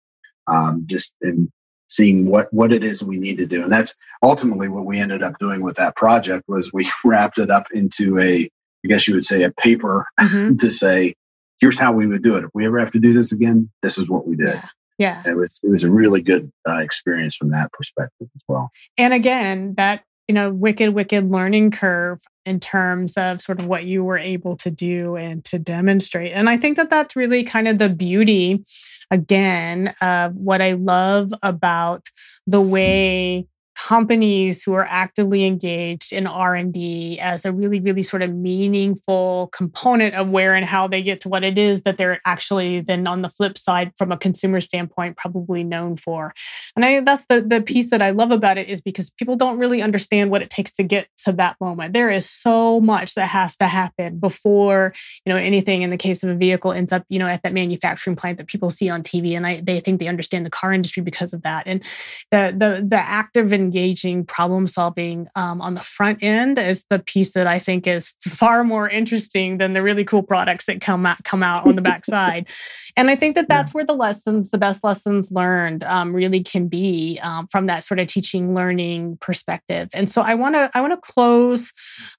um, 0.47 0.85
just 0.87 1.15
in 1.21 1.51
seeing 1.89 2.27
what 2.27 2.49
what 2.55 2.73
it 2.73 2.83
is 2.83 3.03
we 3.03 3.19
need 3.19 3.37
to 3.37 3.47
do. 3.47 3.63
And 3.63 3.71
that's 3.71 3.95
ultimately 4.23 4.69
what 4.69 4.87
we 4.87 4.99
ended 4.99 5.23
up 5.23 5.35
doing 5.39 5.63
with 5.63 5.77
that 5.77 5.95
project 5.95 6.45
was 6.49 6.73
we 6.73 6.91
wrapped 7.05 7.39
it 7.39 7.51
up 7.51 7.67
into 7.73 8.19
a, 8.19 8.51
I 8.85 8.89
guess 8.89 9.07
you 9.07 9.15
would 9.15 9.25
say, 9.25 9.43
a 9.43 9.51
paper 9.51 10.07
mm-hmm. 10.21 10.57
to 10.61 10.71
say, 10.71 11.15
here's 11.61 11.79
how 11.79 11.93
we 11.93 12.07
would 12.07 12.23
do 12.23 12.37
it. 12.37 12.45
If 12.45 12.51
we 12.55 12.67
ever 12.67 12.79
have 12.79 12.93
to 12.93 12.99
do 12.99 13.13
this 13.13 13.33
again, 13.33 13.71
this 13.83 13.99
is 13.99 14.09
what 14.09 14.27
we 14.27 14.37
did. 14.37 14.55
Yeah. 14.55 14.69
Yeah. 14.99 15.23
It 15.27 15.37
was 15.37 15.59
it 15.65 15.71
was 15.71 15.83
a 15.83 15.91
really 15.91 16.23
good 16.23 16.53
uh, 16.69 16.79
experience 16.79 17.35
from 17.35 17.51
that 17.51 17.73
perspective 17.73 18.29
as 18.37 18.43
well. 18.47 18.71
And 18.99 19.13
again, 19.13 19.75
that 19.77 20.05
you 20.29 20.35
know, 20.35 20.51
wicked, 20.51 20.95
wicked 20.95 21.31
learning 21.31 21.71
curve 21.71 22.23
in 22.47 22.61
terms 22.61 23.17
of 23.17 23.41
sort 23.41 23.61
of 23.61 23.67
what 23.67 23.85
you 23.85 24.05
were 24.05 24.19
able 24.19 24.57
to 24.57 24.71
do 24.71 25.17
and 25.17 25.45
to 25.45 25.59
demonstrate. 25.59 26.33
And 26.33 26.49
I 26.49 26.57
think 26.57 26.77
that 26.77 26.91
that's 26.91 27.17
really 27.17 27.45
kind 27.45 27.69
of 27.69 27.79
the 27.79 27.89
beauty, 27.89 28.65
again, 29.11 29.95
of 30.01 30.35
what 30.35 30.63
I 30.63 30.73
love 30.73 31.33
about 31.43 32.09
the 32.47 32.61
way 32.61 33.47
companies 33.89 34.63
who 34.63 34.75
are 34.75 34.87
actively 34.89 35.45
engaged 35.45 36.13
in 36.13 36.27
r&d 36.27 37.19
as 37.19 37.45
a 37.45 37.53
really 37.53 37.81
really 37.81 38.03
sort 38.03 38.23
of 38.23 38.33
meaningful 38.33 39.49
component 39.53 40.15
of 40.15 40.29
where 40.29 40.55
and 40.55 40.67
how 40.67 40.87
they 40.87 41.03
get 41.03 41.21
to 41.21 41.29
what 41.29 41.43
it 41.43 41.59
is 41.59 41.83
that 41.83 41.97
they're 41.97 42.21
actually 42.25 42.81
then 42.81 43.07
on 43.07 43.23
the 43.23 43.29
flip 43.29 43.59
side 43.59 43.91
from 43.99 44.13
a 44.13 44.17
consumer 44.17 44.61
standpoint 44.61 45.17
probably 45.17 45.65
known 45.65 45.97
for. 45.97 46.33
And 46.77 46.85
i 46.85 46.95
think 46.95 47.07
that's 47.07 47.27
the, 47.27 47.41
the 47.41 47.61
piece 47.61 47.91
that 47.91 48.01
i 48.01 48.11
love 48.11 48.31
about 48.31 48.57
it 48.57 48.69
is 48.69 48.81
because 48.81 49.11
people 49.11 49.35
don't 49.35 49.59
really 49.59 49.83
understand 49.83 50.31
what 50.31 50.43
it 50.43 50.51
takes 50.51 50.71
to 50.73 50.85
get 50.85 51.09
to 51.25 51.33
that 51.33 51.57
moment. 51.61 51.93
There 51.93 52.11
is 52.11 52.29
so 52.29 52.81
much 52.81 53.15
that 53.15 53.29
has 53.29 53.57
to 53.57 53.67
happen 53.67 54.19
before 54.19 54.93
you 55.25 55.33
know 55.33 55.39
anything 55.39 55.83
in 55.83 55.91
the 55.91 55.97
case 55.97 56.23
of 56.23 56.31
a 56.31 56.35
vehicle 56.35 56.73
ends 56.73 56.93
up 56.93 57.05
you 57.09 57.19
know 57.19 57.27
at 57.27 57.43
that 57.43 57.53
manufacturing 57.53 58.17
plant 58.17 58.39
that 58.39 58.47
people 58.47 58.71
see 58.71 58.89
on 58.89 59.03
tv 59.03 59.37
and 59.37 59.47
I, 59.47 59.61
they 59.61 59.81
think 59.81 60.01
they 60.01 60.09
understand 60.09 60.47
the 60.47 60.51
car 60.51 60.73
industry 60.73 61.03
because 61.03 61.33
of 61.33 61.43
that. 61.43 61.67
And 61.67 61.83
the 62.31 62.55
the 62.57 62.87
the 62.87 62.97
active 62.97 63.53
engaging 63.73 64.25
problem 64.27 64.67
solving 64.67 65.29
um, 65.35 65.63
on 65.63 65.73
the 65.73 65.81
front 65.81 66.23
end 66.23 66.59
is 66.59 66.85
the 66.91 66.99
piece 66.99 67.33
that 67.33 67.47
I 67.47 67.59
think 67.59 67.87
is 67.87 68.13
far 68.21 68.65
more 68.65 68.87
interesting 68.87 69.57
than 69.57 69.73
the 69.73 69.83
really 69.83 70.05
cool 70.05 70.23
products 70.23 70.67
that 70.67 70.83
come 70.83 71.07
out 71.07 71.25
come 71.25 71.43
out 71.43 71.67
on 71.67 71.75
the 71.75 71.83
backside. 71.83 72.49
and 72.97 73.09
I 73.09 73.17
think 73.17 73.35
that 73.37 73.49
that's 73.49 73.73
where 73.73 73.85
the 73.85 73.95
lessons, 73.95 74.51
the 74.51 74.59
best 74.59 74.85
lessons 74.85 75.33
learned, 75.33 75.85
um, 75.85 76.15
really 76.15 76.43
can 76.43 76.69
be 76.69 77.19
um, 77.23 77.47
from 77.47 77.67
that 77.67 77.83
sort 77.83 77.99
of 77.99 78.09
teaching 78.09 78.55
learning 78.55 79.17
perspective. 79.23 79.89
And 79.95 80.11
so 80.11 80.21
I 80.21 80.35
want 80.35 80.55
to 80.55 80.71
I 80.75 80.83
want 80.83 80.93
to 80.93 81.13
close 81.13 81.73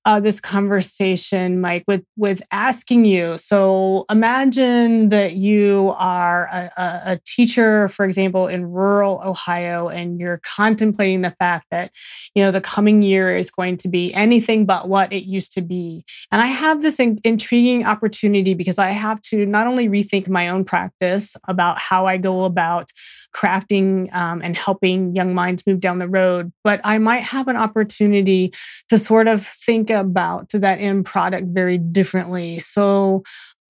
uh, 0.06 0.20
this 0.20 0.39
conversation, 0.39 1.62
Mike, 1.62 1.84
with 1.88 2.04
with 2.18 2.42
asking 2.52 3.06
you. 3.06 3.38
So 3.38 4.06
imagine 4.10 5.10
that 5.10 5.34
you 5.34 5.94
are 5.98 6.46
a, 6.46 6.72
a, 6.78 7.02
a 7.13 7.20
teacher, 7.26 7.89
for 7.89 8.06
example, 8.06 8.48
in 8.48 8.66
rural 8.66 9.22
Ohio, 9.24 9.88
and 9.88 10.20
you're 10.20 10.39
contemplating 10.39 11.22
the 11.22 11.33
fact 11.34 11.67
that, 11.72 11.91
you 12.36 12.43
know, 12.43 12.52
the 12.52 12.62
coming 12.62 13.02
year 13.02 13.36
is 13.36 13.50
going 13.52 13.78
to 13.78 13.88
be 13.88 14.13
anything 14.13 14.65
but 14.65 14.88
what 14.88 15.12
it 15.12 15.24
used 15.24 15.54
to 15.54 15.62
be. 15.62 16.06
And 16.32 16.41
I 16.41 16.48
have 16.48 16.82
this 16.82 17.00
in- 17.00 17.19
intriguing 17.24 17.86
opportunity 17.86 18.54
because 18.54 18.80
I 18.80 18.89
have 18.89 19.22
to 19.22 19.46
not 19.46 19.67
only 19.67 19.88
rethink 19.89 20.28
my 20.28 20.50
own 20.50 20.65
practice 20.65 21.36
about 21.48 21.80
how 21.80 22.06
I 22.06 22.17
go 22.17 22.43
about 22.43 22.91
crafting 23.36 24.13
um, 24.13 24.41
and 24.43 24.56
helping 24.56 25.15
young 25.15 25.34
minds 25.34 25.65
move 25.65 25.80
down 25.80 26.00
the 26.00 26.08
road, 26.08 26.52
but 26.63 26.80
I 26.84 26.98
might 26.98 27.24
have 27.24 27.48
an 27.48 27.58
opportunity 27.58 28.54
to 28.89 28.98
sort 28.98 29.28
of 29.28 29.46
think 29.46 29.89
about 29.89 30.50
that 30.50 30.80
end 30.80 31.06
product 31.06 31.48
very 31.48 31.78
differently. 31.78 32.60
So 32.60 33.24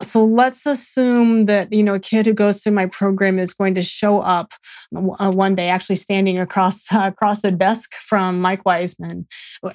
so 0.04 0.24
let's 0.24 0.66
assume 0.66 1.46
that 1.46 1.72
you 1.74 1.84
know 1.84 1.96
a 1.96 2.00
kid 2.00 2.26
who 2.26 2.34
goes 2.34 2.62
through 2.62 2.74
my 2.74 2.86
program 2.86 3.40
is 3.40 3.54
going 3.54 3.76
to 3.76 3.82
show 3.82 4.20
up 4.20 4.54
uh, 4.96 5.32
one 5.32 5.56
day 5.56 5.70
actually 5.70 5.96
standing 5.96 6.40
across 6.40 6.92
uh, 6.94 7.00
across 7.14 7.42
the 7.42 7.52
desk 7.52 7.94
from 7.96 8.40
mike 8.40 8.66
wiseman 8.66 9.26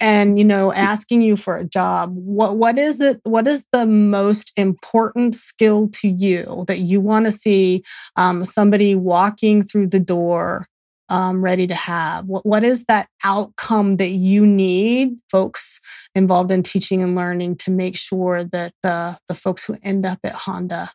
and 0.01 0.38
you 0.38 0.45
know 0.45 0.73
asking 0.73 1.23
you 1.23 1.37
for 1.37 1.57
a 1.57 1.64
job. 1.64 2.12
What 2.14 2.57
what 2.57 2.79
is 2.79 3.01
it 3.01 3.21
what 3.25 3.47
is 3.47 3.64
the 3.73 3.87
most 3.87 4.53
important 4.57 5.35
skill 5.35 5.88
to 5.95 6.09
you 6.09 6.64
that 6.67 6.79
you 6.79 7.01
want 7.01 7.25
to 7.27 7.31
see 7.31 7.85
um, 8.17 8.45
somebody 8.45 8.95
walking 8.95 9.64
through 9.64 9.88
the 9.88 10.01
door 10.01 10.67
um, 11.09 11.42
ready 11.42 11.66
to 11.66 11.75
have? 11.75 12.27
What, 12.27 12.44
what 12.44 12.64
is 12.64 12.85
that 12.85 13.09
outcome 13.25 13.97
that 13.97 14.11
you 14.11 14.47
need 14.47 15.16
folks 15.31 15.81
involved 16.14 16.51
in 16.51 16.62
teaching 16.62 17.03
and 17.03 17.14
learning 17.14 17.57
to 17.57 17.71
make 17.71 17.97
sure 17.97 18.44
that 18.44 18.73
the, 18.83 19.18
the 19.29 19.35
folks 19.35 19.64
who 19.64 19.77
end 19.83 20.05
up 20.07 20.18
at 20.25 20.35
Honda 20.35 20.92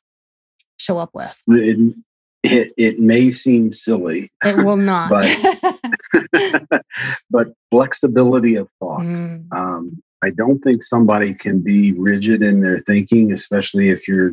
show 0.77 0.99
up 0.99 1.11
with? 1.13 1.41
It, 1.47 1.95
it, 2.43 2.73
it 2.77 2.99
may 2.99 3.31
seem 3.31 3.73
silly. 3.73 4.31
It 4.43 4.57
will 4.57 4.77
not. 4.77 5.09
but, 5.09 6.85
but 7.29 7.47
flexibility 7.71 8.55
of 8.55 8.69
thought. 8.79 9.01
Mm. 9.01 9.51
Um, 9.53 10.03
I 10.23 10.29
don't 10.29 10.59
think 10.59 10.83
somebody 10.83 11.33
can 11.33 11.61
be 11.61 11.91
rigid 11.91 12.41
in 12.41 12.61
their 12.61 12.79
thinking, 12.81 13.33
especially 13.33 13.89
if 13.89 14.07
you're 14.07 14.31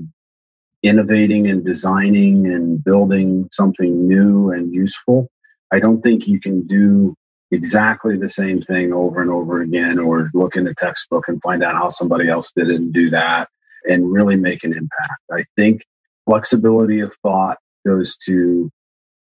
innovating 0.82 1.48
and 1.48 1.64
designing 1.64 2.46
and 2.46 2.82
building 2.82 3.48
something 3.52 4.08
new 4.08 4.50
and 4.50 4.72
useful. 4.72 5.28
I 5.72 5.80
don't 5.80 6.02
think 6.02 6.26
you 6.26 6.40
can 6.40 6.66
do 6.66 7.14
exactly 7.50 8.16
the 8.16 8.28
same 8.28 8.62
thing 8.62 8.92
over 8.92 9.20
and 9.20 9.30
over 9.30 9.60
again 9.60 9.98
or 9.98 10.30
look 10.34 10.56
in 10.56 10.64
the 10.64 10.74
textbook 10.74 11.28
and 11.28 11.42
find 11.42 11.62
out 11.62 11.74
how 11.74 11.88
somebody 11.88 12.28
else 12.28 12.52
did 12.52 12.70
it 12.70 12.76
and 12.76 12.92
do 12.92 13.10
that 13.10 13.48
and 13.88 14.12
really 14.12 14.36
make 14.36 14.62
an 14.64 14.72
impact. 14.72 15.20
I 15.32 15.44
think 15.56 15.82
flexibility 16.26 17.00
of 17.00 17.14
thought 17.22 17.58
goes 17.86 18.16
to 18.18 18.70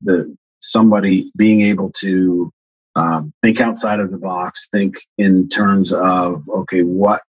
the 0.03 0.37
somebody 0.61 1.31
being 1.37 1.63
able 1.63 1.93
to 2.01 2.51
um, 2.97 3.33
think 3.43 3.61
outside 3.61 4.01
of 4.01 4.11
the 4.11 4.19
box, 4.19 4.69
think 4.71 4.97
in 5.17 5.49
terms 5.49 5.93
of 5.93 6.43
okay, 6.49 6.83
what 6.83 7.23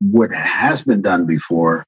what 0.00 0.32
has 0.32 0.82
been 0.82 1.02
done 1.02 1.26
before, 1.26 1.84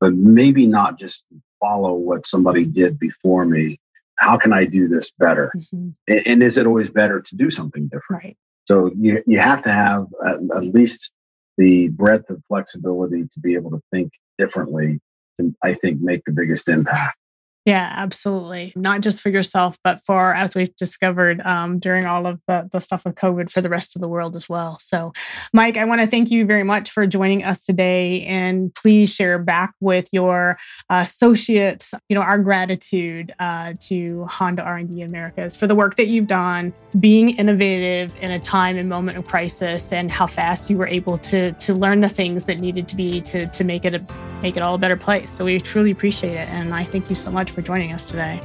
but 0.00 0.12
maybe 0.12 0.66
not 0.66 0.98
just 0.98 1.24
follow 1.60 1.94
what 1.94 2.26
somebody 2.26 2.64
did 2.64 2.98
before 2.98 3.44
me 3.44 3.78
how 4.18 4.36
can 4.36 4.52
I 4.52 4.64
do 4.64 4.88
this 4.88 5.10
better? 5.18 5.52
Mm-hmm. 5.56 5.90
And, 6.08 6.26
and, 6.26 6.42
is 6.42 6.56
it 6.56 6.66
always 6.66 6.90
better 6.90 7.20
to 7.20 7.36
do 7.36 7.50
something 7.50 7.84
different? 7.84 8.24
Right. 8.24 8.36
So 8.66 8.92
you, 8.98 9.22
you 9.26 9.38
have 9.38 9.62
to 9.64 9.72
have 9.72 10.06
at, 10.24 10.36
at 10.56 10.64
least 10.64 11.12
the 11.58 11.88
breadth 11.88 12.30
of 12.30 12.42
flexibility 12.48 13.26
to 13.32 13.40
be 13.40 13.54
able 13.54 13.70
to 13.70 13.80
think 13.90 14.12
differently 14.38 15.00
to, 15.40 15.54
I 15.62 15.74
think, 15.74 16.00
make 16.00 16.24
the 16.24 16.32
biggest 16.32 16.68
impact. 16.68 17.16
Yeah, 17.64 17.92
absolutely. 17.94 18.72
Not 18.74 19.02
just 19.02 19.20
for 19.20 19.28
yourself, 19.30 19.78
but 19.84 20.00
for, 20.04 20.34
as 20.34 20.56
we've 20.56 20.74
discovered 20.74 21.40
um, 21.42 21.78
during 21.78 22.06
all 22.06 22.26
of 22.26 22.40
the, 22.48 22.68
the 22.72 22.80
stuff 22.80 23.06
of 23.06 23.14
COVID, 23.14 23.50
for 23.50 23.60
the 23.60 23.68
rest 23.68 23.94
of 23.94 24.02
the 24.02 24.08
world 24.08 24.34
as 24.34 24.48
well. 24.48 24.78
So, 24.80 25.12
Mike, 25.52 25.76
I 25.76 25.84
want 25.84 26.00
to 26.00 26.08
thank 26.08 26.32
you 26.32 26.44
very 26.44 26.64
much 26.64 26.90
for 26.90 27.06
joining 27.06 27.44
us 27.44 27.64
today. 27.64 28.24
And 28.24 28.74
please 28.74 29.12
share 29.12 29.38
back 29.38 29.74
with 29.80 30.08
your 30.12 30.58
associates, 30.90 31.94
you 32.08 32.16
know, 32.16 32.22
our 32.22 32.38
gratitude 32.38 33.32
uh, 33.38 33.74
to 33.82 34.26
Honda 34.28 34.62
R&D 34.62 35.00
Americas 35.02 35.54
for 35.54 35.68
the 35.68 35.76
work 35.76 35.96
that 35.96 36.08
you've 36.08 36.26
done, 36.26 36.74
being 36.98 37.30
innovative 37.30 38.16
in 38.20 38.32
a 38.32 38.40
time 38.40 38.76
and 38.76 38.88
moment 38.88 39.18
of 39.18 39.26
crisis, 39.26 39.92
and 39.92 40.10
how 40.10 40.26
fast 40.26 40.68
you 40.68 40.76
were 40.76 40.88
able 40.88 41.16
to 41.18 41.52
to 41.52 41.74
learn 41.74 42.00
the 42.00 42.08
things 42.08 42.44
that 42.44 42.58
needed 42.58 42.88
to 42.88 42.96
be 42.96 43.20
to 43.20 43.46
to 43.46 43.62
make 43.62 43.84
it 43.84 43.94
a, 43.94 44.04
make 44.42 44.56
it 44.56 44.62
all 44.62 44.74
a 44.74 44.78
better 44.78 44.96
place. 44.96 45.30
So 45.30 45.44
we 45.44 45.60
truly 45.60 45.92
appreciate 45.92 46.34
it, 46.34 46.48
and 46.48 46.74
I 46.74 46.84
thank 46.84 47.08
you 47.08 47.14
so 47.14 47.30
much 47.30 47.51
for 47.52 47.62
joining 47.62 47.92
us 47.92 48.04
today. 48.04 48.40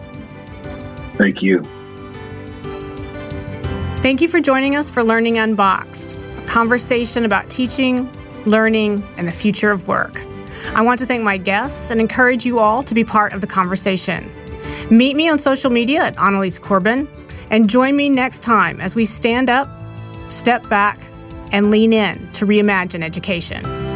Thank 1.15 1.41
you. 1.41 1.63
Thank 4.01 4.21
you 4.21 4.27
for 4.27 4.39
joining 4.39 4.75
us 4.75 4.89
for 4.89 5.03
Learning 5.03 5.37
Unboxed, 5.37 6.15
a 6.37 6.45
conversation 6.45 7.25
about 7.25 7.49
teaching, 7.49 8.11
learning, 8.45 9.03
and 9.17 9.27
the 9.27 9.31
future 9.31 9.71
of 9.71 9.87
work. 9.87 10.23
I 10.73 10.81
want 10.81 10.99
to 10.99 11.05
thank 11.05 11.23
my 11.23 11.37
guests 11.37 11.89
and 11.89 11.99
encourage 11.99 12.45
you 12.45 12.59
all 12.59 12.83
to 12.83 12.93
be 12.93 13.03
part 13.03 13.33
of 13.33 13.41
the 13.41 13.47
conversation. 13.47 14.31
Meet 14.89 15.15
me 15.15 15.27
on 15.29 15.39
social 15.39 15.71
media 15.71 16.03
at 16.03 16.17
Annalies 16.17 16.59
Corbin 16.59 17.07
and 17.49 17.69
join 17.69 17.95
me 17.95 18.09
next 18.09 18.41
time 18.41 18.79
as 18.81 18.95
we 18.95 19.05
stand 19.05 19.49
up, 19.49 19.69
step 20.29 20.67
back, 20.69 20.99
and 21.51 21.71
lean 21.71 21.93
in 21.93 22.31
to 22.33 22.45
reimagine 22.45 23.03
education. 23.03 23.86